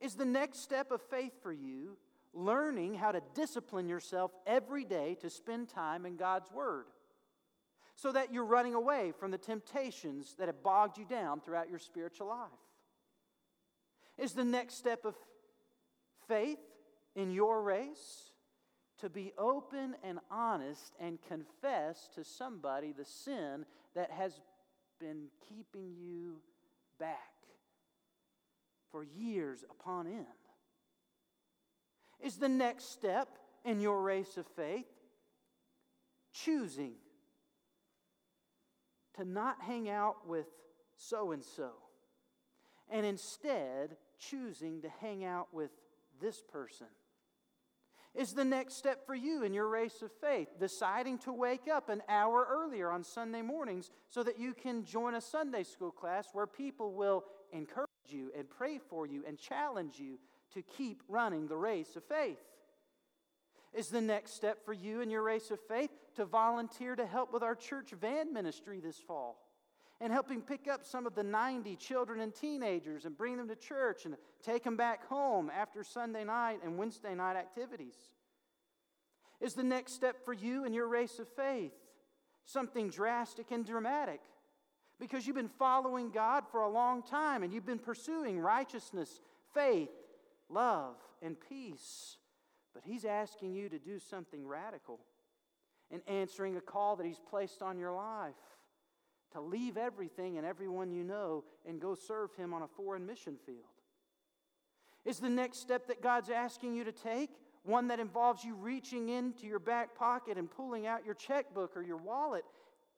Is 0.00 0.14
the 0.14 0.24
next 0.24 0.60
step 0.60 0.90
of 0.90 1.02
faith 1.02 1.32
for 1.42 1.52
you 1.52 1.98
learning 2.32 2.94
how 2.94 3.12
to 3.12 3.20
discipline 3.34 3.88
yourself 3.88 4.30
every 4.46 4.84
day 4.84 5.16
to 5.20 5.28
spend 5.28 5.68
time 5.68 6.06
in 6.06 6.16
God's 6.16 6.50
Word? 6.50 6.86
So 7.96 8.12
that 8.12 8.32
you're 8.32 8.46
running 8.46 8.74
away 8.74 9.12
from 9.18 9.30
the 9.30 9.36
temptations 9.36 10.36
that 10.38 10.46
have 10.46 10.62
bogged 10.62 10.96
you 10.96 11.04
down 11.04 11.40
throughout 11.40 11.68
your 11.68 11.78
spiritual 11.78 12.28
life. 12.28 12.48
Is 14.16 14.32
the 14.32 14.44
next 14.44 14.76
step 14.76 15.04
of 15.04 15.14
faith 16.28 16.60
in 17.14 17.30
your 17.30 17.60
race 17.60 18.29
to 19.00 19.08
be 19.08 19.32
open 19.38 19.94
and 20.02 20.18
honest 20.30 20.94
and 21.00 21.18
confess 21.28 22.08
to 22.14 22.24
somebody 22.24 22.92
the 22.92 23.04
sin 23.04 23.64
that 23.94 24.10
has 24.10 24.40
been 24.98 25.26
keeping 25.48 25.94
you 25.98 26.36
back 26.98 27.18
for 28.90 29.02
years 29.02 29.64
upon 29.70 30.06
end? 30.06 30.26
Is 32.20 32.36
the 32.36 32.48
next 32.48 32.92
step 32.92 33.28
in 33.64 33.80
your 33.80 34.02
race 34.02 34.36
of 34.36 34.46
faith 34.46 34.86
choosing 36.32 36.92
to 39.16 39.24
not 39.24 39.56
hang 39.62 39.88
out 39.88 40.26
with 40.26 40.46
so 40.96 41.32
and 41.32 41.42
so 41.42 41.70
and 42.90 43.06
instead 43.06 43.96
choosing 44.18 44.82
to 44.82 44.88
hang 45.00 45.24
out 45.24 45.48
with 45.52 45.70
this 46.20 46.42
person? 46.52 46.86
Is 48.14 48.32
the 48.32 48.44
next 48.44 48.74
step 48.74 49.06
for 49.06 49.14
you 49.14 49.44
in 49.44 49.54
your 49.54 49.68
race 49.68 50.02
of 50.02 50.10
faith 50.20 50.48
deciding 50.58 51.18
to 51.18 51.32
wake 51.32 51.68
up 51.72 51.88
an 51.88 52.02
hour 52.08 52.46
earlier 52.50 52.90
on 52.90 53.04
Sunday 53.04 53.40
mornings 53.40 53.90
so 54.08 54.24
that 54.24 54.38
you 54.38 54.52
can 54.52 54.84
join 54.84 55.14
a 55.14 55.20
Sunday 55.20 55.62
school 55.62 55.92
class 55.92 56.28
where 56.32 56.46
people 56.46 56.92
will 56.92 57.24
encourage 57.52 57.86
you 58.08 58.32
and 58.36 58.50
pray 58.50 58.78
for 58.78 59.06
you 59.06 59.22
and 59.28 59.38
challenge 59.38 59.98
you 59.98 60.18
to 60.54 60.62
keep 60.62 61.04
running 61.08 61.46
the 61.46 61.56
race 61.56 61.94
of 61.94 62.04
faith? 62.04 62.38
Is 63.72 63.88
the 63.88 64.00
next 64.00 64.32
step 64.32 64.64
for 64.64 64.72
you 64.72 65.00
in 65.00 65.10
your 65.10 65.22
race 65.22 65.52
of 65.52 65.60
faith 65.68 65.90
to 66.16 66.24
volunteer 66.24 66.96
to 66.96 67.06
help 67.06 67.32
with 67.32 67.44
our 67.44 67.54
church 67.54 67.92
van 67.92 68.32
ministry 68.32 68.80
this 68.80 68.98
fall? 68.98 69.38
And 70.00 70.12
helping 70.12 70.40
pick 70.40 70.66
up 70.66 70.84
some 70.84 71.06
of 71.06 71.14
the 71.14 71.22
90 71.22 71.76
children 71.76 72.20
and 72.20 72.34
teenagers 72.34 73.04
and 73.04 73.16
bring 73.16 73.36
them 73.36 73.48
to 73.48 73.56
church 73.56 74.06
and 74.06 74.16
take 74.42 74.64
them 74.64 74.76
back 74.76 75.06
home 75.08 75.50
after 75.54 75.84
Sunday 75.84 76.24
night 76.24 76.60
and 76.64 76.78
Wednesday 76.78 77.14
night 77.14 77.36
activities? 77.36 77.96
Is 79.40 79.54
the 79.54 79.62
next 79.62 79.92
step 79.92 80.24
for 80.24 80.32
you 80.32 80.64
in 80.64 80.72
your 80.72 80.88
race 80.88 81.18
of 81.18 81.28
faith 81.28 81.72
something 82.44 82.88
drastic 82.88 83.50
and 83.50 83.66
dramatic? 83.66 84.20
because 85.00 85.26
you've 85.26 85.34
been 85.34 85.48
following 85.48 86.10
God 86.10 86.44
for 86.52 86.60
a 86.60 86.68
long 86.68 87.02
time 87.02 87.42
and 87.42 87.52
you've 87.52 87.66
been 87.66 87.78
pursuing 87.78 88.38
righteousness, 88.38 89.20
faith, 89.54 89.88
love, 90.50 90.94
and 91.22 91.36
peace. 91.48 92.18
But 92.74 92.82
He's 92.84 93.06
asking 93.06 93.54
you 93.54 93.70
to 93.70 93.78
do 93.78 93.98
something 93.98 94.46
radical 94.46 95.00
in 95.90 96.02
answering 96.06 96.56
a 96.56 96.60
call 96.60 96.96
that 96.96 97.06
He's 97.06 97.20
placed 97.30 97.62
on 97.62 97.78
your 97.78 97.92
life 97.92 98.34
to 99.32 99.40
leave 99.40 99.76
everything 99.76 100.38
and 100.38 100.46
everyone 100.46 100.90
you 100.90 101.04
know 101.04 101.44
and 101.66 101.80
go 101.80 101.94
serve 101.94 102.34
Him 102.34 102.52
on 102.52 102.62
a 102.62 102.68
foreign 102.68 103.06
mission 103.06 103.36
field. 103.46 103.58
Is 105.04 105.18
the 105.18 105.30
next 105.30 105.60
step 105.60 105.86
that 105.88 106.02
God's 106.02 106.30
asking 106.30 106.74
you 106.74 106.84
to 106.84 106.92
take 106.92 107.30
one 107.62 107.88
that 107.88 108.00
involves 108.00 108.44
you 108.44 108.54
reaching 108.54 109.08
into 109.08 109.46
your 109.46 109.58
back 109.58 109.94
pocket 109.94 110.38
and 110.38 110.50
pulling 110.50 110.86
out 110.86 111.04
your 111.04 111.14
checkbook 111.14 111.76
or 111.76 111.82
your 111.82 111.96
wallet 111.96 112.44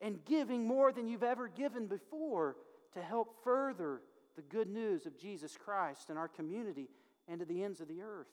and 0.00 0.24
giving 0.24 0.66
more 0.66 0.92
than 0.92 1.08
you've 1.08 1.22
ever 1.22 1.48
given 1.48 1.86
before 1.86 2.56
to 2.94 3.02
help 3.02 3.42
further 3.42 4.00
the 4.36 4.42
good 4.42 4.68
news 4.68 5.06
of 5.06 5.18
Jesus 5.18 5.56
Christ 5.56 6.10
in 6.10 6.16
our 6.16 6.28
community 6.28 6.88
and 7.28 7.40
to 7.40 7.46
the 7.46 7.62
ends 7.62 7.80
of 7.80 7.88
the 7.88 8.02
earth? 8.02 8.28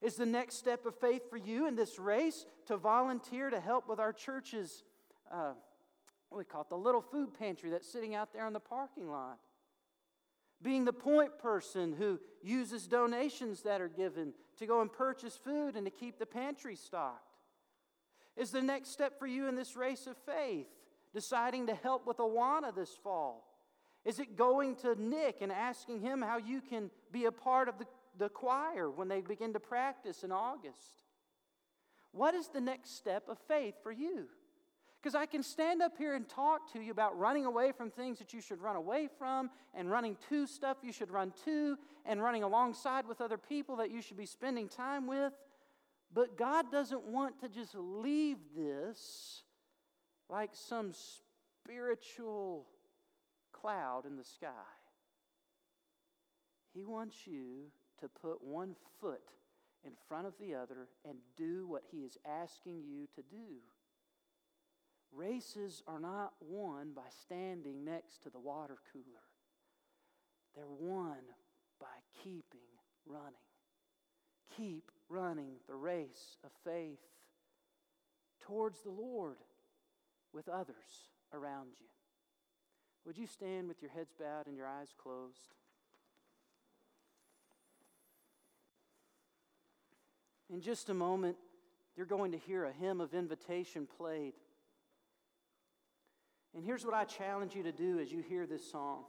Is 0.00 0.16
the 0.16 0.26
next 0.26 0.56
step 0.56 0.84
of 0.84 0.96
faith 0.96 1.30
for 1.30 1.36
you 1.36 1.68
in 1.68 1.76
this 1.76 1.98
race 1.98 2.44
to 2.66 2.76
volunteer 2.76 3.50
to 3.50 3.60
help 3.60 3.88
with 3.88 4.00
our 4.00 4.12
church's, 4.12 4.82
uh, 5.32 5.52
we 6.36 6.44
call 6.44 6.62
it, 6.62 6.68
the 6.68 6.76
little 6.76 7.02
food 7.02 7.34
pantry 7.38 7.70
that's 7.70 7.90
sitting 7.90 8.14
out 8.14 8.32
there 8.32 8.46
in 8.46 8.52
the 8.52 8.60
parking 8.60 9.10
lot? 9.10 9.38
being 10.62 10.84
the 10.84 10.92
point 10.92 11.38
person 11.38 11.92
who 11.92 12.20
uses 12.42 12.86
donations 12.86 13.62
that 13.62 13.80
are 13.80 13.88
given 13.88 14.32
to 14.58 14.66
go 14.66 14.80
and 14.80 14.92
purchase 14.92 15.36
food 15.36 15.76
and 15.76 15.84
to 15.84 15.90
keep 15.90 16.18
the 16.18 16.26
pantry 16.26 16.76
stocked? 16.76 17.36
Is 18.36 18.50
the 18.50 18.62
next 18.62 18.90
step 18.90 19.18
for 19.18 19.26
you 19.26 19.48
in 19.48 19.56
this 19.56 19.76
race 19.76 20.06
of 20.06 20.16
faith 20.24 20.68
deciding 21.12 21.66
to 21.66 21.74
help 21.74 22.06
with 22.06 22.18
Awana 22.18 22.74
this 22.74 22.96
fall? 23.02 23.44
Is 24.04 24.18
it 24.18 24.36
going 24.36 24.76
to 24.76 25.00
Nick 25.00 25.38
and 25.42 25.52
asking 25.52 26.00
him 26.00 26.22
how 26.22 26.38
you 26.38 26.60
can 26.60 26.90
be 27.12 27.26
a 27.26 27.32
part 27.32 27.68
of 27.68 27.78
the, 27.78 27.86
the 28.18 28.28
choir 28.28 28.90
when 28.90 29.08
they 29.08 29.20
begin 29.20 29.52
to 29.52 29.60
practice 29.60 30.24
in 30.24 30.32
August? 30.32 31.02
What 32.12 32.34
is 32.34 32.48
the 32.48 32.60
next 32.60 32.96
step 32.96 33.28
of 33.28 33.38
faith 33.46 33.74
for 33.82 33.92
you? 33.92 34.26
Because 35.02 35.16
I 35.16 35.26
can 35.26 35.42
stand 35.42 35.82
up 35.82 35.98
here 35.98 36.14
and 36.14 36.28
talk 36.28 36.72
to 36.74 36.80
you 36.80 36.92
about 36.92 37.18
running 37.18 37.44
away 37.44 37.72
from 37.72 37.90
things 37.90 38.20
that 38.20 38.32
you 38.32 38.40
should 38.40 38.60
run 38.60 38.76
away 38.76 39.08
from, 39.18 39.50
and 39.74 39.90
running 39.90 40.16
to 40.28 40.46
stuff 40.46 40.76
you 40.84 40.92
should 40.92 41.10
run 41.10 41.32
to, 41.44 41.76
and 42.06 42.22
running 42.22 42.44
alongside 42.44 43.08
with 43.08 43.20
other 43.20 43.36
people 43.36 43.76
that 43.76 43.90
you 43.90 44.00
should 44.00 44.16
be 44.16 44.26
spending 44.26 44.68
time 44.68 45.08
with. 45.08 45.32
But 46.14 46.38
God 46.38 46.70
doesn't 46.70 47.02
want 47.02 47.40
to 47.40 47.48
just 47.48 47.74
leave 47.74 48.36
this 48.56 49.42
like 50.28 50.50
some 50.52 50.92
spiritual 51.64 52.66
cloud 53.50 54.06
in 54.06 54.16
the 54.16 54.24
sky. 54.24 54.48
He 56.72 56.84
wants 56.84 57.26
you 57.26 57.72
to 58.00 58.08
put 58.08 58.44
one 58.44 58.76
foot 59.00 59.32
in 59.84 59.92
front 60.06 60.28
of 60.28 60.34
the 60.38 60.54
other 60.54 60.86
and 61.04 61.18
do 61.36 61.66
what 61.66 61.82
He 61.90 61.98
is 61.98 62.16
asking 62.24 62.82
you 62.84 63.08
to 63.16 63.22
do. 63.22 63.56
Races 65.12 65.82
are 65.86 66.00
not 66.00 66.32
won 66.40 66.92
by 66.94 67.02
standing 67.22 67.84
next 67.84 68.22
to 68.22 68.30
the 68.30 68.40
water 68.40 68.78
cooler, 68.92 69.04
they're 70.54 70.64
won 70.66 71.18
by 71.80 71.86
keeping 72.22 72.60
running. 73.06 73.32
Keep 74.56 74.90
running 75.08 75.54
the 75.66 75.74
race 75.74 76.36
of 76.44 76.50
faith 76.64 77.00
towards 78.46 78.80
the 78.82 78.90
Lord 78.90 79.36
with 80.32 80.48
others 80.48 81.10
around 81.32 81.68
you. 81.80 81.86
Would 83.04 83.18
you 83.18 83.26
stand 83.26 83.68
with 83.68 83.82
your 83.82 83.90
heads 83.90 84.12
bowed 84.18 84.46
and 84.46 84.56
your 84.56 84.66
eyes 84.66 84.92
closed? 84.96 85.54
In 90.52 90.60
just 90.60 90.90
a 90.90 90.94
moment, 90.94 91.36
you're 91.96 92.06
going 92.06 92.32
to 92.32 92.38
hear 92.38 92.64
a 92.64 92.72
hymn 92.72 93.00
of 93.00 93.14
invitation 93.14 93.88
played. 93.98 94.34
And 96.54 96.64
here's 96.64 96.84
what 96.84 96.94
I 96.94 97.04
challenge 97.04 97.54
you 97.54 97.62
to 97.62 97.72
do 97.72 97.98
as 97.98 98.12
you 98.12 98.22
hear 98.22 98.46
this 98.46 98.70
song 98.70 99.04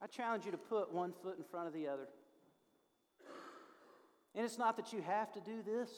I 0.00 0.06
challenge 0.06 0.44
you 0.44 0.52
to 0.52 0.58
put 0.58 0.92
one 0.92 1.12
foot 1.22 1.38
in 1.38 1.44
front 1.44 1.66
of 1.66 1.72
the 1.72 1.88
other. 1.88 2.06
And 4.34 4.44
it's 4.44 4.58
not 4.58 4.76
that 4.76 4.92
you 4.92 5.02
have 5.02 5.32
to 5.32 5.40
do 5.40 5.60
this, 5.62 5.90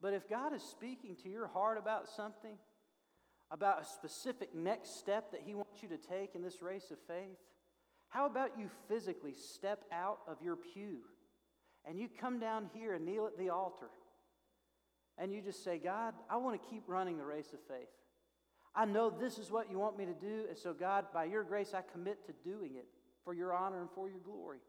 but 0.00 0.14
if 0.14 0.28
God 0.28 0.54
is 0.54 0.62
speaking 0.62 1.16
to 1.22 1.28
your 1.28 1.46
heart 1.46 1.76
about 1.76 2.08
something, 2.08 2.54
about 3.50 3.82
a 3.82 3.84
specific 3.84 4.54
next 4.54 4.98
step 4.98 5.30
that 5.32 5.42
He 5.44 5.54
wants 5.54 5.82
you 5.82 5.88
to 5.90 5.98
take 5.98 6.34
in 6.34 6.42
this 6.42 6.62
race 6.62 6.90
of 6.90 6.98
faith, 7.06 7.36
how 8.08 8.26
about 8.26 8.58
you 8.58 8.70
physically 8.88 9.34
step 9.34 9.84
out 9.92 10.20
of 10.26 10.40
your 10.42 10.56
pew 10.56 11.00
and 11.84 11.98
you 11.98 12.08
come 12.08 12.38
down 12.38 12.70
here 12.72 12.94
and 12.94 13.04
kneel 13.04 13.26
at 13.26 13.36
the 13.36 13.50
altar 13.50 13.90
and 15.18 15.32
you 15.32 15.42
just 15.42 15.62
say, 15.62 15.78
God, 15.78 16.14
I 16.30 16.38
want 16.38 16.60
to 16.60 16.68
keep 16.68 16.84
running 16.86 17.18
the 17.18 17.24
race 17.24 17.52
of 17.52 17.60
faith. 17.68 17.88
I 18.74 18.86
know 18.86 19.10
this 19.10 19.38
is 19.38 19.50
what 19.50 19.70
you 19.70 19.78
want 19.78 19.98
me 19.98 20.06
to 20.06 20.14
do, 20.14 20.46
and 20.48 20.56
so, 20.56 20.72
God, 20.72 21.06
by 21.12 21.24
your 21.24 21.44
grace, 21.44 21.74
I 21.74 21.82
commit 21.92 22.24
to 22.26 22.32
doing 22.48 22.76
it 22.76 22.86
for 23.24 23.34
your 23.34 23.52
honor 23.52 23.80
and 23.80 23.90
for 23.94 24.08
your 24.08 24.20
glory. 24.20 24.60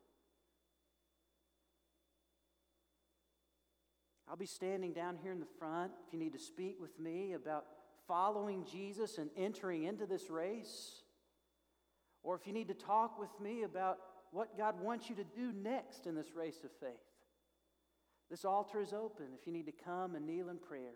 I'll 4.29 4.35
be 4.35 4.45
standing 4.45 4.93
down 4.93 5.17
here 5.21 5.31
in 5.31 5.39
the 5.39 5.45
front 5.59 5.91
if 6.07 6.13
you 6.13 6.19
need 6.19 6.33
to 6.33 6.39
speak 6.39 6.77
with 6.81 6.99
me 6.99 7.33
about 7.33 7.65
following 8.07 8.65
Jesus 8.69 9.17
and 9.17 9.29
entering 9.37 9.83
into 9.83 10.05
this 10.05 10.29
race. 10.29 11.03
Or 12.23 12.35
if 12.35 12.47
you 12.47 12.53
need 12.53 12.67
to 12.69 12.73
talk 12.73 13.19
with 13.19 13.29
me 13.39 13.63
about 13.63 13.99
what 14.31 14.57
God 14.57 14.81
wants 14.81 15.09
you 15.09 15.15
to 15.15 15.23
do 15.23 15.53
next 15.53 16.07
in 16.07 16.15
this 16.15 16.33
race 16.35 16.63
of 16.63 16.71
faith. 16.79 16.89
This 18.29 18.45
altar 18.45 18.81
is 18.81 18.91
open 18.91 19.27
if 19.39 19.45
you 19.45 19.53
need 19.53 19.67
to 19.67 19.83
come 19.85 20.15
and 20.15 20.25
kneel 20.25 20.49
in 20.49 20.57
prayer 20.57 20.93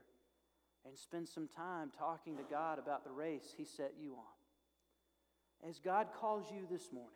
and 0.88 0.98
spend 0.98 1.28
some 1.28 1.48
time 1.48 1.92
talking 1.98 2.38
to 2.38 2.44
God 2.50 2.80
about 2.80 3.04
the 3.04 3.12
race 3.12 3.54
He 3.58 3.66
set 3.66 3.94
you 4.00 4.14
on. 4.14 5.70
As 5.70 5.80
God 5.80 6.08
calls 6.20 6.46
you 6.52 6.66
this 6.70 6.94
morning, 6.94 7.12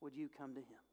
would 0.00 0.14
you 0.14 0.28
come 0.38 0.54
to 0.54 0.60
Him? 0.60 0.85